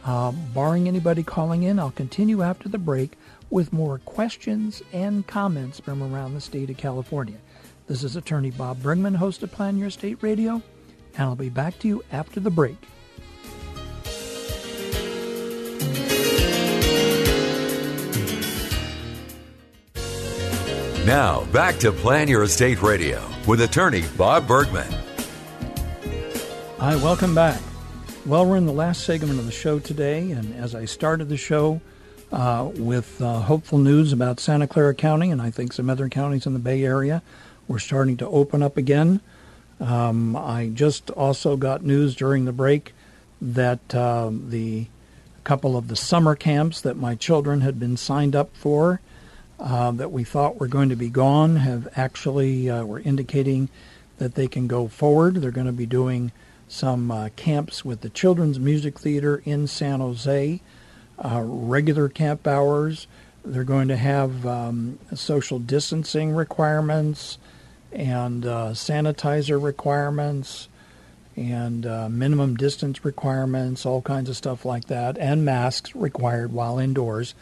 Um, 0.05 0.37
barring 0.53 0.87
anybody 0.87 1.23
calling 1.23 1.63
in, 1.63 1.79
I'll 1.79 1.91
continue 1.91 2.43
after 2.43 2.69
the 2.69 2.79
break 2.79 3.13
with 3.55 3.73
more 3.73 3.99
questions 4.01 4.83
and 4.93 5.25
comments 5.29 5.79
from 5.79 6.03
around 6.03 6.35
the 6.35 6.41
state 6.41 6.69
of 6.71 6.77
California. 6.77 7.37
This 7.87 8.03
is 8.03 8.17
attorney 8.17 8.51
Bob 8.51 8.83
Bergman, 8.83 9.15
host 9.15 9.45
of 9.45 9.53
Plan 9.53 9.79
Your 9.79 9.87
Estate 9.87 10.19
Radio, 10.23 10.55
and 11.17 11.23
I'll 11.23 11.37
be 11.37 11.51
back 11.51 11.79
to 11.79 11.87
you 11.87 12.03
after 12.11 12.41
the 12.41 12.51
break. 12.51 12.77
Now, 21.07 21.45
back 21.53 21.77
to 21.77 21.93
Plan 21.93 22.27
Your 22.27 22.43
Estate 22.43 22.83
Radio 22.83 23.25
with 23.47 23.61
attorney 23.61 24.03
Bob 24.19 24.49
Bergman. 24.49 24.93
Hi, 26.79 26.97
welcome 26.97 27.37
back. 27.37 27.61
Well, 28.27 28.47
we're 28.47 28.57
in 28.57 28.67
the 28.67 28.73
last 28.73 29.05
segment 29.05 29.39
of 29.39 29.47
the 29.47 29.53
show 29.53 29.79
today, 29.79 30.33
and 30.33 30.53
as 30.57 30.75
I 30.75 30.87
started 30.87 31.29
the 31.29 31.37
show 31.37 31.81
uh, 32.35 32.69
with 32.75 33.23
uh, 33.23 33.41
hopeful 33.41 33.79
news 33.79 34.13
about 34.13 34.41
Santa 34.41 34.67
Clara 34.67 34.95
County 34.95 35.31
and 35.31 35.41
I 35.41 35.51
think 35.51 35.73
some 35.73 35.89
other 35.89 36.09
counties 36.09 36.47
in 36.47 36.53
the 36.53 36.59
Bay 36.59 36.85
Area, 36.85 37.23
we're 37.69 37.79
starting 37.79 38.17
to 38.17 38.27
open 38.27 38.61
up 38.61 38.77
again. 38.77 39.21
Um, 39.79 40.35
I 40.35 40.71
just 40.75 41.11
also 41.11 41.57
got 41.57 41.85
news 41.85 42.17
during 42.17 42.45
the 42.45 42.53
break 42.53 42.93
that 43.41 43.95
uh, 43.95 44.31
the 44.33 44.87
couple 45.45 45.77
of 45.77 45.87
the 45.89 45.95
summer 45.95 46.35
camps 46.35 46.81
that 46.81 46.97
my 46.97 47.15
children 47.15 47.61
had 47.61 47.79
been 47.79 47.97
signed 47.97 48.35
up 48.35 48.57
for 48.57 49.01
uh, 49.61 49.93
that 49.93 50.11
we 50.11 50.25
thought 50.25 50.59
were 50.59 50.67
going 50.67 50.89
to 50.89 50.97
be 50.97 51.11
gone 51.11 51.57
have 51.57 51.87
actually 51.97 52.69
uh, 52.69 52.83
were 52.83 53.01
indicating 53.01 53.69
that 54.19 54.35
they 54.35 54.49
can 54.49 54.67
go 54.67 54.89
forward. 54.89 55.37
They're 55.37 55.51
going 55.53 55.67
to 55.67 55.73
be 55.73 55.87
doing 55.87 56.33
some 56.67 57.13
uh, 57.13 57.29
camps 57.37 57.85
with 57.85 58.01
the 58.01 58.09
Children's 58.09 58.59
Music 58.59 58.99
Theater 58.99 59.41
in 59.45 59.69
San 59.69 60.01
Jose, 60.01 60.61
uh, 61.19 61.43
regular 61.45 62.09
camp 62.09 62.47
hours. 62.47 63.07
They're 63.45 63.65
going 63.65 63.89
to 63.89 63.97
have 63.97 64.47
um, 64.47 64.99
social 65.15 65.59
distancing 65.59 66.35
requirements 66.35 67.39
and 67.93 68.45
uh, 68.47 68.71
sanitizer 68.71 69.63
requirements 69.63 70.69
and 71.37 71.85
uh, 71.87 72.09
minimum 72.09 72.57
distance 72.57 73.05
requirements, 73.05 73.85
all 73.85 74.03
kinds 74.03 74.29
of 74.29 74.37
stuff 74.37 74.65
like 74.65 74.87
that, 74.87 75.19
and 75.19 75.45
masks 75.45 75.95
required 75.95 76.53
while 76.53 76.79
indoors. 76.79 77.35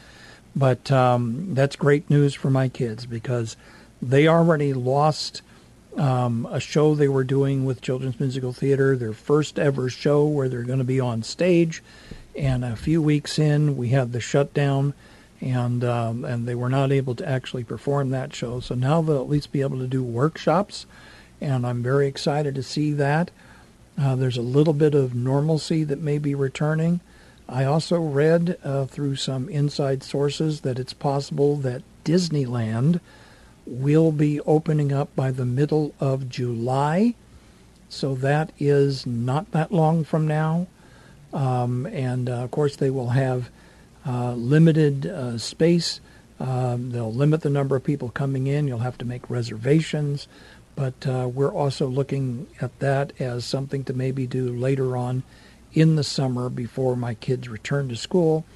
But 0.57 0.91
um, 0.91 1.55
that's 1.55 1.77
great 1.77 2.09
news 2.11 2.35
for 2.35 2.51
my 2.51 2.69
kids 2.69 3.07
because 3.07 3.57
they 4.01 4.27
already 4.29 4.73
lost 4.73 5.43
um, 5.97 6.47
a 6.51 6.61
show 6.61 6.95
they 6.95 7.09
were 7.09 7.25
doing 7.25 7.65
with 7.65 7.81
Children's 7.81 8.19
Musical 8.19 8.53
Theater, 8.53 8.97
their 8.97 9.13
first 9.13 9.59
ever 9.59 9.89
show 9.89 10.25
where 10.25 10.49
they're 10.49 10.63
going 10.63 10.79
to 10.79 10.85
be 10.85 11.01
on 11.01 11.23
stage. 11.23 11.83
And 12.37 12.65
a 12.65 12.77
few 12.77 13.03
weeks 13.03 13.39
in, 13.39 13.77
we 13.77 13.89
had 13.89 14.13
the 14.13 14.21
shutdown, 14.21 14.95
and 15.41 15.85
um, 15.85 16.25
and 16.25 16.49
they 16.49 16.55
were 16.55 16.69
not 16.69 16.91
able 16.91 17.15
to 17.17 17.29
actually 17.29 17.65
perform 17.65 18.11
that 18.11 18.35
show. 18.35 18.61
So 18.61 18.75
now 18.75 19.03
they'll 19.03 19.21
at 19.21 19.29
least 19.29 19.53
be 19.53 19.61
able 19.61 19.79
to 19.79 19.87
do 19.87 20.03
workshops, 20.03 20.87
and 21.41 21.67
I'm 21.67 21.83
very 21.83 22.07
excited 22.07 22.55
to 22.55 22.63
see 22.63 22.93
that. 22.93 23.31
Uh, 24.01 24.17
there's 24.17 24.39
a 24.39 24.43
little 24.43 24.73
bit 24.73 24.95
of 24.95 25.15
normalcy 25.15 25.85
that 25.85 26.01
may 26.01 26.19
be 26.19 26.35
returning. 26.35 27.01
I 27.49 27.65
also 27.65 28.01
read 28.01 28.57
uh, 28.65 28.87
through 28.87 29.17
some 29.17 29.49
inside 29.51 30.03
sources 30.03 30.63
that 30.63 30.79
it's 30.79 30.95
possible 30.95 31.57
that 31.57 31.83
Disneyland 32.05 33.01
will 33.67 34.11
be 34.11 34.41
opening 34.41 34.93
up 34.93 35.15
by 35.15 35.31
the 35.31 35.45
middle 35.45 35.95
of 36.01 36.31
July. 36.31 37.15
So 37.89 38.15
that 38.17 38.53
is 38.59 39.07
not 39.07 39.51
that 39.53 39.71
long 39.71 40.05
from 40.05 40.27
now. 40.27 40.67
Um, 41.33 41.87
and 41.87 42.29
uh, 42.29 42.45
of 42.45 42.51
course, 42.51 42.77
they 42.77 42.91
will 42.91 43.11
have 43.11 43.51
uh, 44.07 44.33
limited 44.35 45.07
uh, 45.07 45.39
space. 45.39 46.01
Um, 46.41 46.91
they'll 46.91 47.13
limit 47.13 47.43
the 47.43 47.51
number 47.51 47.77
of 47.77 47.85
people 47.85 48.11
coming 48.11 48.47
in. 48.47 48.67
You'll 48.67 48.79
have 48.81 48.99
to 48.99 49.05
make 49.05 49.29
reservations. 49.31 50.29
But 50.75 51.05
we're 51.07 51.53
also 51.53 51.87
looking 51.87 52.47
at 52.61 52.79
that 52.79 53.13
as 53.21 53.45
something 53.45 53.85
to 53.85 53.93
maybe 53.93 54.27
do 54.27 54.49
later 54.51 54.97
on 54.97 55.23
in 55.75 55.97
the 55.97 56.05
summer 56.05 56.49
before 56.49 56.97
my 56.97 57.15
kids 57.15 57.49
return 57.49 57.89
to 57.91 57.97
school, 57.97 58.47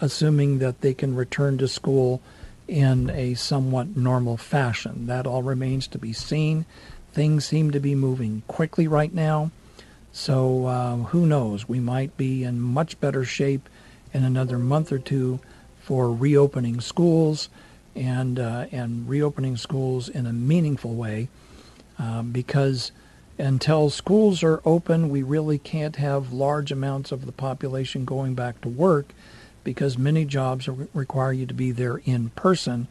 assuming 0.00 0.58
that 0.58 0.82
they 0.82 0.92
can 0.92 1.14
return 1.14 1.58
to 1.58 1.68
school 1.68 2.20
in 2.66 3.10
a 3.10 3.34
somewhat 3.34 3.96
normal 3.96 4.36
fashion. 4.36 5.06
That 5.06 5.26
all 5.26 5.42
remains 5.42 5.86
to 5.88 5.98
be 5.98 6.12
seen. 6.12 6.64
Things 7.12 7.44
seem 7.44 7.70
to 7.70 7.80
be 7.80 7.94
moving 7.94 8.42
quickly 8.46 8.88
right 8.88 9.12
now. 9.12 9.50
So 10.16 10.66
uh, 10.66 10.96
who 10.96 11.26
knows? 11.26 11.68
We 11.68 11.80
might 11.80 12.16
be 12.16 12.44
in 12.44 12.60
much 12.60 13.00
better 13.00 13.24
shape 13.24 13.68
in 14.12 14.22
another 14.22 14.60
month 14.60 14.92
or 14.92 15.00
two 15.00 15.40
for 15.82 16.12
reopening 16.12 16.80
schools 16.80 17.48
and 17.96 18.38
uh, 18.38 18.66
and 18.70 19.08
reopening 19.08 19.56
schools 19.56 20.08
in 20.08 20.24
a 20.24 20.32
meaningful 20.32 20.94
way, 20.94 21.28
uh, 21.98 22.22
because 22.22 22.92
until 23.38 23.90
schools 23.90 24.44
are 24.44 24.62
open, 24.64 25.08
we 25.08 25.24
really 25.24 25.58
can't 25.58 25.96
have 25.96 26.32
large 26.32 26.70
amounts 26.70 27.10
of 27.10 27.26
the 27.26 27.32
population 27.32 28.04
going 28.04 28.36
back 28.36 28.60
to 28.60 28.68
work 28.68 29.12
because 29.64 29.98
many 29.98 30.24
jobs 30.24 30.68
require 30.94 31.32
you 31.32 31.44
to 31.44 31.54
be 31.54 31.72
there 31.72 32.00
in 32.04 32.30
person. 32.30 32.86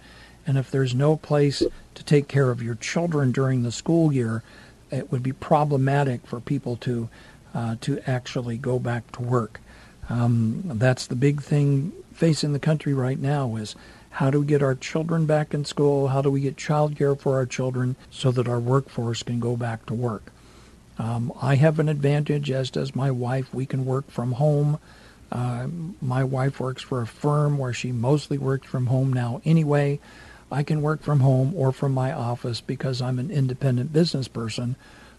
And 0.46 0.58
if 0.58 0.70
there's 0.70 0.94
no 0.94 1.16
place 1.16 1.64
to 1.96 2.04
take 2.04 2.28
care 2.28 2.52
of 2.52 2.62
your 2.62 2.76
children 2.76 3.32
during 3.32 3.64
the 3.64 3.72
school 3.72 4.12
year, 4.12 4.44
it 4.94 5.12
would 5.12 5.24
be 5.24 5.34
problematic 5.34 6.26
for 6.26 6.40
people 6.40 6.76
to 6.78 7.10
uh, 7.54 7.76
to 7.82 8.00
actually 8.10 8.58
go 8.58 8.80
back 8.80 9.12
to 9.12 9.22
work. 9.22 9.60
Um, 10.10 10.64
that's 10.66 11.08
the 11.08 11.16
big 11.16 11.42
thing 11.42 11.92
facing 12.14 12.54
the 12.54 12.60
country 12.60 12.94
right 12.94 13.20
now 13.20 13.56
is 13.56 13.76
how 14.10 14.30
do 14.30 14.42
we 14.42 14.46
get 14.46 14.62
our 14.62 14.76
children 14.76 15.26
back 15.26 15.54
in 15.54 15.66
school? 15.66 16.10
How 16.10 16.22
do 16.22 16.30
we 16.30 16.42
get 16.42 16.58
child 16.58 16.96
care 16.96 17.16
for 17.16 17.36
our 17.36 17.46
children 17.46 17.96
so 18.12 18.32
that 18.32 18.48
our 18.48 18.60
workforce 18.60 19.24
can 19.24 19.40
go 19.40 19.56
back 19.56 19.86
to 19.88 19.94
work? 19.94 20.32
Um, 21.00 21.34
I 21.42 21.56
have 21.56 21.80
an 21.80 21.90
advantage, 21.90 22.52
as 22.52 22.70
does 22.70 22.96
my 22.96 23.10
wife. 23.10 23.54
We 23.54 23.66
can 23.66 23.86
work 23.86 24.12
from 24.12 24.34
home. 24.34 24.80
Uh, 25.32 25.68
my 26.00 26.24
wife 26.24 26.60
works 26.60 26.84
for 26.84 27.02
a 27.02 27.08
firm 27.08 27.58
where 27.58 27.74
she 27.74 27.92
mostly 27.92 28.38
works 28.38 28.68
from 28.68 28.88
home 28.88 29.12
now 29.12 29.42
anyway. 29.46 30.00
I 30.54 30.62
can 30.62 30.84
work 30.84 31.02
from 31.02 31.22
home 31.22 31.54
or 31.56 31.72
from 31.72 31.94
my 31.94 32.14
office 32.14 32.62
because 32.62 33.02
I'm 33.02 33.18
an 33.18 33.32
independent 33.32 33.92
business 33.92 34.28
person. 34.28 34.76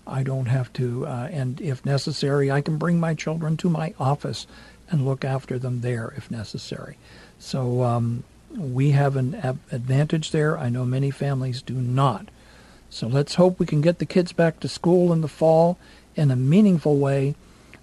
I 0.06 0.22
don't 0.22 0.46
have 0.46 0.72
to, 0.74 1.06
uh, 1.06 1.28
and 1.32 1.60
if 1.60 1.84
necessary, 1.84 2.52
I 2.52 2.60
can 2.60 2.78
bring 2.78 3.00
my 3.00 3.14
children 3.14 3.56
to 3.56 3.68
my 3.68 3.94
office 3.98 4.46
and 4.90 5.04
look 5.04 5.24
after 5.24 5.58
them 5.58 5.80
there 5.80 6.14
if 6.16 6.30
necessary. 6.30 6.98
So 7.38 7.82
um, 7.82 8.22
we 8.56 8.90
have 8.90 9.16
an 9.16 9.34
advantage 9.72 10.30
there. 10.30 10.56
I 10.56 10.68
know 10.68 10.84
many 10.84 11.10
families 11.10 11.62
do 11.62 11.74
not. 11.74 12.28
So 12.88 13.08
let's 13.08 13.34
hope 13.34 13.58
we 13.58 13.66
can 13.66 13.80
get 13.80 13.98
the 13.98 14.06
kids 14.06 14.32
back 14.32 14.60
to 14.60 14.68
school 14.68 15.12
in 15.12 15.20
the 15.20 15.26
fall 15.26 15.78
in 16.14 16.30
a 16.30 16.36
meaningful 16.36 16.98
way 16.98 17.34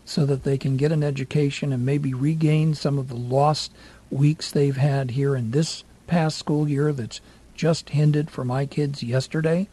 so 0.06 0.26
that 0.26 0.44
they 0.44 0.58
can 0.58 0.78
get 0.78 0.94
an 0.94 1.04
education 1.04 1.74
and 1.74 1.86
maybe 1.86 2.14
regain 2.14 2.76
some 2.76 2.98
of 2.98 3.10
the 3.10 3.16
lost 3.16 3.74
weeks 4.10 4.52
they've 4.52 4.78
had 4.78 5.12
here 5.12 5.36
in 5.36 5.52
this 5.52 5.84
past 6.08 6.38
school 6.38 6.70
year 6.70 6.94
that's 6.94 7.20
just 7.62 7.96
ended 7.96 8.32
for 8.32 8.44
my 8.44 8.66
kids 8.66 9.04
yesterday. 9.04 9.68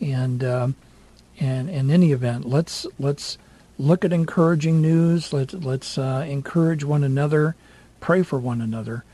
And 0.00 0.42
uh, 0.42 0.68
and 1.38 1.70
in 1.70 1.88
any 1.88 2.10
event, 2.10 2.44
let's 2.44 2.88
let's 2.98 3.38
look 3.78 4.04
at 4.04 4.12
encouraging 4.12 4.82
news. 4.82 5.32
Let's 5.32 5.54
let's 5.54 5.96
uh, 5.96 6.26
encourage 6.28 6.82
one 6.82 7.04
another, 7.04 7.54
pray 8.00 8.24
for 8.24 8.40
one 8.40 8.60
another, 8.60 9.04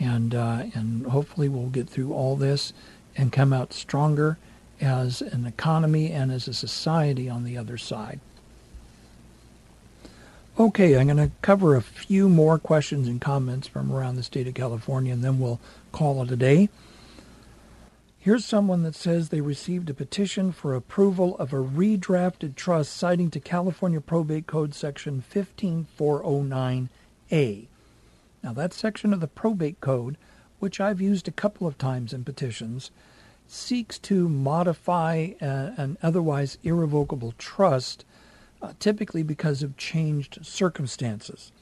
and 0.00 0.34
uh, 0.34 0.62
and 0.74 1.06
hopefully 1.06 1.50
we'll 1.50 1.68
get 1.68 1.86
through 1.86 2.14
all 2.14 2.34
this 2.34 2.72
and 3.14 3.30
come 3.30 3.52
out 3.52 3.74
stronger 3.74 4.38
as 4.80 5.20
an 5.20 5.46
economy 5.46 6.10
and 6.10 6.32
as 6.32 6.48
a 6.48 6.54
society 6.54 7.28
on 7.28 7.44
the 7.44 7.58
other 7.58 7.76
side. 7.76 8.20
Okay, 10.58 10.96
I'm 10.96 11.08
going 11.08 11.18
to 11.18 11.30
cover 11.42 11.76
a 11.76 11.82
few 11.82 12.30
more 12.30 12.58
questions 12.58 13.06
and 13.06 13.20
comments 13.20 13.68
from 13.68 13.92
around 13.92 14.16
the 14.16 14.22
state 14.22 14.48
of 14.48 14.54
California, 14.54 15.12
and 15.12 15.22
then 15.22 15.38
we'll 15.38 15.60
call 15.92 16.22
it 16.22 16.30
a 16.30 16.36
day. 16.36 16.70
Here's 18.26 18.44
someone 18.44 18.82
that 18.82 18.94
says 18.96 19.28
they 19.28 19.40
received 19.40 19.88
a 19.88 19.94
petition 19.94 20.50
for 20.50 20.74
approval 20.74 21.38
of 21.38 21.52
a 21.52 21.62
redrafted 21.62 22.56
trust 22.56 22.96
citing 22.96 23.30
to 23.30 23.38
California 23.38 24.00
Probate 24.00 24.48
Code 24.48 24.74
Section 24.74 25.22
15409A. 25.32 27.68
Now, 28.42 28.52
that 28.52 28.72
section 28.72 29.12
of 29.12 29.20
the 29.20 29.28
Probate 29.28 29.80
Code, 29.80 30.18
which 30.58 30.80
I've 30.80 31.00
used 31.00 31.28
a 31.28 31.30
couple 31.30 31.68
of 31.68 31.78
times 31.78 32.12
in 32.12 32.24
petitions, 32.24 32.90
seeks 33.46 33.96
to 34.00 34.28
modify 34.28 35.34
an 35.40 35.96
otherwise 36.02 36.58
irrevocable 36.64 37.32
trust, 37.38 38.04
uh, 38.60 38.72
typically 38.80 39.22
because 39.22 39.62
of 39.62 39.76
changed 39.76 40.44
circumstances. 40.44 41.52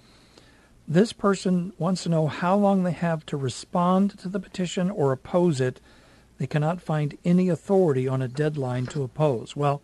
This 0.89 1.13
person 1.13 1.75
wants 1.77 2.05
to 2.05 2.09
know 2.09 2.27
how 2.27 2.57
long 2.57 2.85
they 2.85 2.93
have 2.93 3.27
to 3.27 3.37
respond 3.37 4.19
to 4.21 4.31
the 4.31 4.41
petition 4.41 4.91
or 4.91 5.13
oppose 5.13 5.61
it 5.61 5.79
they 6.39 6.47
cannot 6.47 6.81
find 6.81 7.17
any 7.25 7.49
authority 7.49 8.09
on 8.09 8.21
a 8.21 8.29
deadline 8.29 8.87
to 8.87 9.03
oppose. 9.03 9.55
Well, 9.55 9.83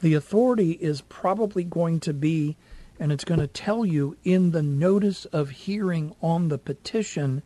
the 0.00 0.14
authority 0.14 0.72
is 0.72 1.00
probably 1.02 1.64
going 1.64 2.00
to 2.00 2.12
be, 2.12 2.56
and 3.00 3.10
it's 3.10 3.24
going 3.24 3.40
to 3.40 3.46
tell 3.46 3.84
you 3.84 4.16
in 4.22 4.52
the 4.52 4.62
notice 4.62 5.24
of 5.26 5.50
hearing 5.50 6.14
on 6.22 6.48
the 6.48 6.58
petition, 6.58 7.42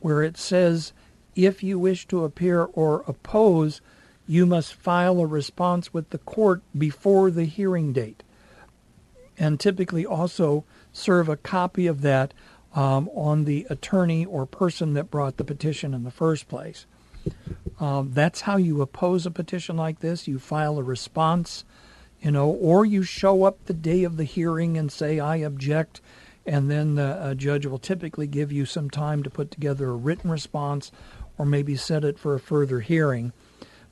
where 0.00 0.22
it 0.22 0.36
says, 0.36 0.92
if 1.34 1.62
you 1.62 1.78
wish 1.78 2.06
to 2.08 2.24
appear 2.24 2.64
or 2.64 3.04
oppose, 3.06 3.80
you 4.26 4.46
must 4.46 4.74
file 4.74 5.20
a 5.20 5.26
response 5.26 5.92
with 5.92 6.10
the 6.10 6.18
court 6.18 6.62
before 6.76 7.30
the 7.30 7.44
hearing 7.44 7.92
date. 7.92 8.22
And 9.38 9.58
typically 9.58 10.04
also 10.04 10.64
serve 10.92 11.28
a 11.28 11.36
copy 11.36 11.86
of 11.86 12.02
that 12.02 12.34
um, 12.74 13.08
on 13.14 13.44
the 13.44 13.66
attorney 13.70 14.24
or 14.24 14.46
person 14.46 14.94
that 14.94 15.10
brought 15.10 15.36
the 15.36 15.44
petition 15.44 15.94
in 15.94 16.04
the 16.04 16.10
first 16.10 16.48
place. 16.48 16.86
Um, 17.80 18.10
that's 18.12 18.42
how 18.42 18.56
you 18.56 18.82
oppose 18.82 19.26
a 19.26 19.30
petition 19.30 19.76
like 19.76 20.00
this. 20.00 20.26
You 20.26 20.38
file 20.38 20.78
a 20.78 20.82
response, 20.82 21.64
you 22.20 22.30
know, 22.30 22.48
or 22.48 22.84
you 22.84 23.02
show 23.02 23.44
up 23.44 23.64
the 23.64 23.74
day 23.74 24.04
of 24.04 24.16
the 24.16 24.24
hearing 24.24 24.76
and 24.76 24.90
say, 24.90 25.20
I 25.20 25.36
object, 25.36 26.00
and 26.44 26.70
then 26.70 26.96
the 26.96 27.34
judge 27.36 27.66
will 27.66 27.78
typically 27.78 28.26
give 28.26 28.50
you 28.50 28.66
some 28.66 28.90
time 28.90 29.22
to 29.22 29.30
put 29.30 29.50
together 29.50 29.90
a 29.90 29.96
written 29.96 30.30
response 30.30 30.90
or 31.36 31.46
maybe 31.46 31.76
set 31.76 32.04
it 32.04 32.18
for 32.18 32.34
a 32.34 32.40
further 32.40 32.80
hearing. 32.80 33.32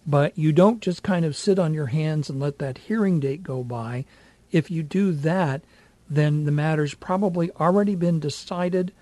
But 0.07 0.37
you 0.39 0.53
don't 0.53 0.81
just 0.81 1.03
kind 1.03 1.24
of 1.24 1.37
sit 1.37 1.59
on 1.59 1.74
your 1.74 1.87
hands 1.87 2.31
and 2.31 2.41
let 2.41 2.59
that 2.59 2.79
hearing 2.79 3.20
date 3.20 3.43
go 3.43 3.62
by. 3.62 4.05
If 4.51 4.70
you 4.70 4.83
do 4.83 5.12
that, 5.12 5.62
then 6.09 6.45
the 6.45 6.53
matter's 6.53 6.95
probably 6.95 7.51
already 7.53 7.95
been 7.95 8.20
decided 8.20 8.93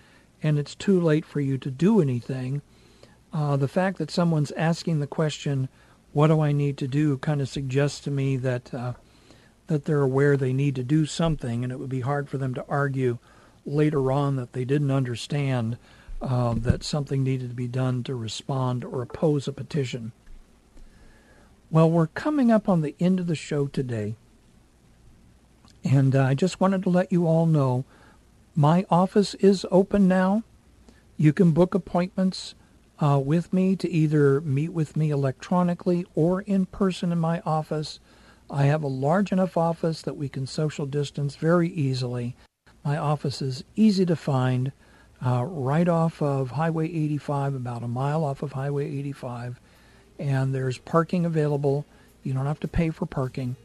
and 0.43 0.59
it's 0.59 0.75
too 0.75 1.01
late 1.01 1.25
for 1.25 1.41
you 1.41 1.57
to 1.59 1.71
do 1.71 2.01
anything. 2.01 2.61
Uh, 3.35 3.57
the 3.57 3.67
fact 3.67 3.99
that 3.99 4.13
someone's 4.13 4.53
asking 4.53 5.01
the 5.01 5.09
question, 5.09 5.69
"What 6.13 6.29
do 6.29 6.41
I 6.41 6.53
need 6.53 6.79
to 6.79 6.87
do?" 6.87 7.19
kind 7.19 7.41
of 7.41 7.49
suggests 7.49 7.99
to 8.01 8.11
me 8.13 8.37
that 8.37 8.73
uh, 8.73 8.93
that 9.67 9.87
they're 9.87 10.03
aware 10.03 10.37
they 10.37 10.53
need 10.53 10.77
to 10.77 10.85
do 10.85 11.05
something, 11.05 11.65
and 11.65 11.73
it 11.73 11.81
would 11.81 11.89
be 11.89 12.01
hard 12.01 12.29
for 12.29 12.39
them 12.39 12.55
to 12.55 12.65
argue 12.69 13.19
later 13.67 14.13
on 14.13 14.37
that 14.37 14.53
they 14.53 14.65
didn't 14.65 14.93
understand 14.93 15.79
uh, 16.23 16.55
that 16.55 16.85
something 16.85 17.25
needed 17.25 17.49
to 17.49 17.57
be 17.57 17.67
done 17.67 18.05
to 18.05 18.15
respond 18.15 18.85
or 18.85 19.03
oppose 19.03 19.49
a 19.49 19.53
petition. 19.53 20.13
Well, 21.73 21.91
we're 21.91 22.07
coming 22.07 22.53
up 22.53 22.69
on 22.69 22.83
the 22.83 22.95
end 23.01 23.19
of 23.19 23.27
the 23.27 23.35
show 23.35 23.67
today, 23.67 24.15
and 25.83 26.15
uh, 26.15 26.23
I 26.23 26.35
just 26.35 26.61
wanted 26.61 26.85
to 26.85 26.91
let 26.91 27.11
you 27.11 27.27
all 27.27 27.47
know 27.47 27.85
my 28.55 28.87
office 28.89 29.35
is 29.35 29.67
open 29.73 30.07
now. 30.07 30.45
You 31.17 31.33
can 31.33 31.51
book 31.51 31.75
appointments 31.75 32.55
uh, 33.01 33.21
with 33.23 33.53
me 33.53 33.77
to 33.77 33.91
either 33.91 34.41
meet 34.41 34.73
with 34.73 34.97
me 34.97 35.11
electronically 35.11 36.07
or 36.15 36.43
in 36.43 36.67
person 36.67 37.13
in 37.13 37.19
my 37.19 37.41
office. 37.41 37.99
I 38.51 38.65
have 38.65 38.83
a 38.83 38.89
large 38.89 39.33
enough 39.33 39.57
office 39.57 40.03
that 40.03 40.17
we 40.17 40.29
can 40.29 40.47
social 40.47 40.87
distance 40.87 41.37
very 41.37 41.69
easily. 41.71 42.37
My 42.85 42.97
office 42.97 43.41
is 43.41 43.65
easy 43.75 44.05
to 44.07 44.17
find, 44.17 44.73
uh, 45.25 45.45
right 45.45 45.89
off 45.89 46.21
of 46.21 46.53
Highway 46.53 46.87
85, 46.87 47.55
about 47.55 47.83
a 47.83 47.89
mile 47.89 48.23
off 48.23 48.43
of 48.43 48.53
Highway 48.53 48.87
85, 48.99 49.59
and 50.19 50.55
there's 50.55 50.79
parking 50.79 51.25
available. 51.25 51.87
You 52.23 52.35
don't 52.35 52.47
have 52.47 52.61
to 52.61 52.69
pay 52.69 52.91
for 52.91 53.07
parking, 53.07 53.57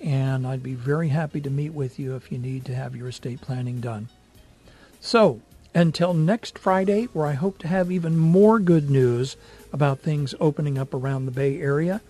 and 0.00 0.46
I'd 0.46 0.62
be 0.62 0.74
very 0.74 1.08
happy 1.08 1.40
to 1.40 1.50
meet 1.50 1.74
with 1.74 1.98
you 1.98 2.14
if 2.14 2.30
you 2.30 2.38
need 2.38 2.64
to 2.66 2.74
have 2.74 2.94
your 2.94 3.08
estate 3.08 3.40
planning 3.40 3.80
done. 3.80 4.08
So, 5.00 5.40
until 5.74 6.14
next 6.14 6.58
Friday, 6.58 7.04
where 7.12 7.26
I 7.26 7.32
hope 7.32 7.58
to 7.58 7.68
have 7.68 7.90
even 7.90 8.16
more 8.16 8.58
good 8.58 8.90
news 8.90 9.36
about 9.72 10.00
things 10.00 10.34
opening 10.40 10.78
up 10.78 10.92
around 10.92 11.26
the 11.26 11.32
Bay 11.32 11.60
Area, 11.60 12.00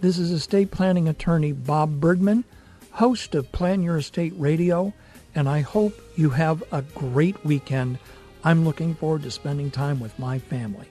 this 0.00 0.18
is 0.18 0.30
estate 0.30 0.70
planning 0.70 1.08
attorney 1.08 1.52
Bob 1.52 2.00
Bergman, 2.00 2.44
host 2.92 3.34
of 3.34 3.52
Plan 3.52 3.82
Your 3.82 3.98
Estate 3.98 4.32
Radio, 4.36 4.92
and 5.34 5.48
I 5.48 5.60
hope 5.60 6.00
you 6.16 6.30
have 6.30 6.62
a 6.72 6.82
great 6.82 7.44
weekend. 7.44 7.98
I'm 8.42 8.64
looking 8.64 8.94
forward 8.94 9.22
to 9.24 9.30
spending 9.30 9.70
time 9.70 10.00
with 10.00 10.18
my 10.18 10.38
family. 10.38 10.86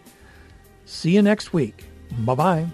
See 0.85 1.11
you 1.11 1.21
next 1.21 1.53
week. 1.53 1.85
Bye 2.19 2.35
bye. 2.35 2.67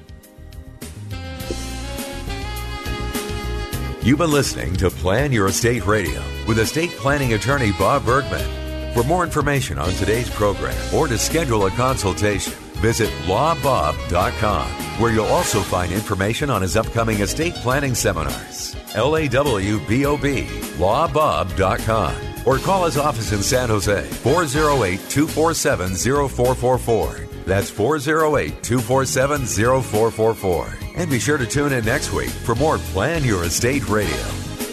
You've 4.02 4.20
been 4.20 4.32
listening 4.32 4.76
to 4.76 4.90
Plan 4.90 5.32
Your 5.32 5.48
Estate 5.48 5.86
Radio 5.88 6.22
with 6.48 6.60
estate 6.60 6.92
planning 6.92 7.34
attorney 7.34 7.72
Bob 7.72 8.06
Bergman. 8.06 8.65
For 8.96 9.04
more 9.04 9.26
information 9.26 9.78
on 9.78 9.90
today's 9.90 10.30
program 10.30 10.74
or 10.96 11.10
to 11.10 11.18
schedule 11.18 11.66
a 11.66 11.72
consultation, 11.72 12.54
visit 12.76 13.10
lawbob.com, 13.26 14.68
where 15.02 15.12
you'll 15.12 15.26
also 15.26 15.60
find 15.60 15.92
information 15.92 16.50
on 16.50 16.62
his 16.62 16.78
upcoming 16.78 17.20
estate 17.20 17.56
planning 17.56 17.94
seminars. 17.94 18.74
L 18.96 19.18
A 19.18 19.28
W 19.28 19.86
B 19.86 20.06
O 20.06 20.16
B, 20.16 20.44
lawbob.com. 20.78 22.16
Or 22.46 22.58
call 22.58 22.86
his 22.86 22.98
office 22.98 23.34
in 23.34 23.44
San 23.44 23.68
Jose, 23.68 24.02
408 24.02 25.10
247 25.10 25.96
0444. 25.96 27.28
That's 27.46 27.70
408 27.70 28.64
247 28.64 29.46
0444. 29.46 30.74
And 30.96 31.10
be 31.10 31.20
sure 31.20 31.38
to 31.38 31.46
tune 31.46 31.74
in 31.74 31.84
next 31.84 32.14
week 32.14 32.30
for 32.30 32.56
more 32.56 32.78
Plan 32.78 33.26
Your 33.26 33.44
Estate 33.44 33.90
Radio. 33.90 34.45